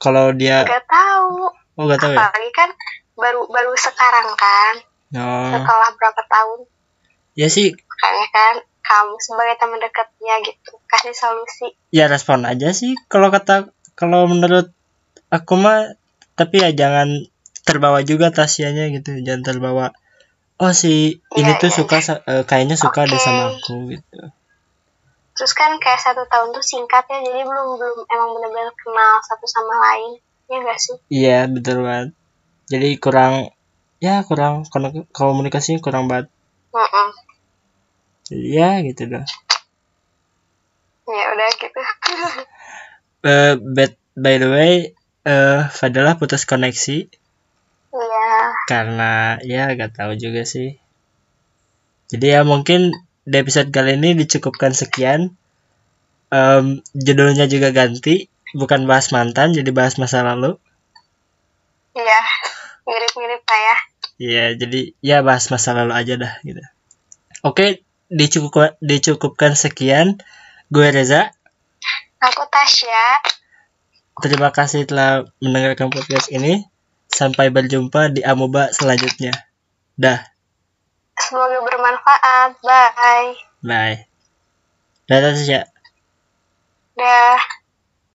[0.00, 1.48] kalau dia gak tahu.
[1.76, 2.18] oh gak tahu ya?
[2.24, 2.70] Apalagi kan
[3.14, 4.74] baru baru sekarang kan,
[5.14, 6.60] Oh, setelah berapa tahun.
[7.38, 10.76] ya sih makanya kan kamu sebagai teman dekatnya gitu.
[10.84, 11.72] Kasih solusi.
[11.88, 12.92] Ya respon aja sih.
[13.08, 14.70] Kalau kata kalau menurut
[15.32, 15.96] aku mah
[16.36, 17.24] tapi ya jangan
[17.64, 19.16] terbawa juga Tasyanya gitu.
[19.24, 19.96] Jangan terbawa
[20.60, 23.24] oh si ini Iya, tuh iya, suka sa- eh, kayaknya suka deh Oke.
[23.24, 24.18] sama aku gitu.
[25.34, 29.46] Terus kan kayak satu tahun tuh singkat ya jadi belum belum emang bener-bener kenal satu
[29.48, 30.12] sama lain.
[30.46, 30.96] Ya gak sih?
[31.10, 32.12] Iya betul banget.
[32.68, 33.50] Jadi kurang
[33.98, 34.68] ya kurang
[35.10, 36.28] komunikasinya kurang banget.
[36.70, 37.08] Mm-mm.
[37.10, 37.33] Jadi,
[38.42, 39.26] ya gitu dah
[41.08, 41.80] ya udah gitu.
[43.24, 44.92] Eh, but by the way
[45.24, 47.08] eh Fadila putus koneksi.
[47.88, 48.28] Iya.
[48.68, 50.76] Karena ya gak tahu juga sih.
[52.12, 52.92] Jadi ya mungkin
[53.24, 55.32] di episode kali ini dicukupkan sekian.
[56.28, 60.60] Em, judulnya juga ganti bukan bahas mantan jadi bahas masa lalu.
[61.96, 62.20] Iya
[62.84, 63.76] mirip-mirip lah ya.
[64.20, 66.60] Iya jadi ya bahas masa lalu aja dah gitu.
[67.40, 67.80] Oke
[68.12, 70.20] dicukup dicukupkan sekian.
[70.68, 71.32] Gue Reza.
[72.20, 73.20] Aku Tasya.
[74.24, 76.64] Terima kasih telah mendengarkan podcast ini.
[77.10, 79.34] Sampai berjumpa di amoeba selanjutnya.
[79.94, 80.24] Dah.
[81.14, 82.58] Semoga bermanfaat.
[82.64, 83.38] Bye.
[83.62, 83.98] Bye.
[85.06, 85.60] Dadah Tasya.
[86.96, 87.63] Dah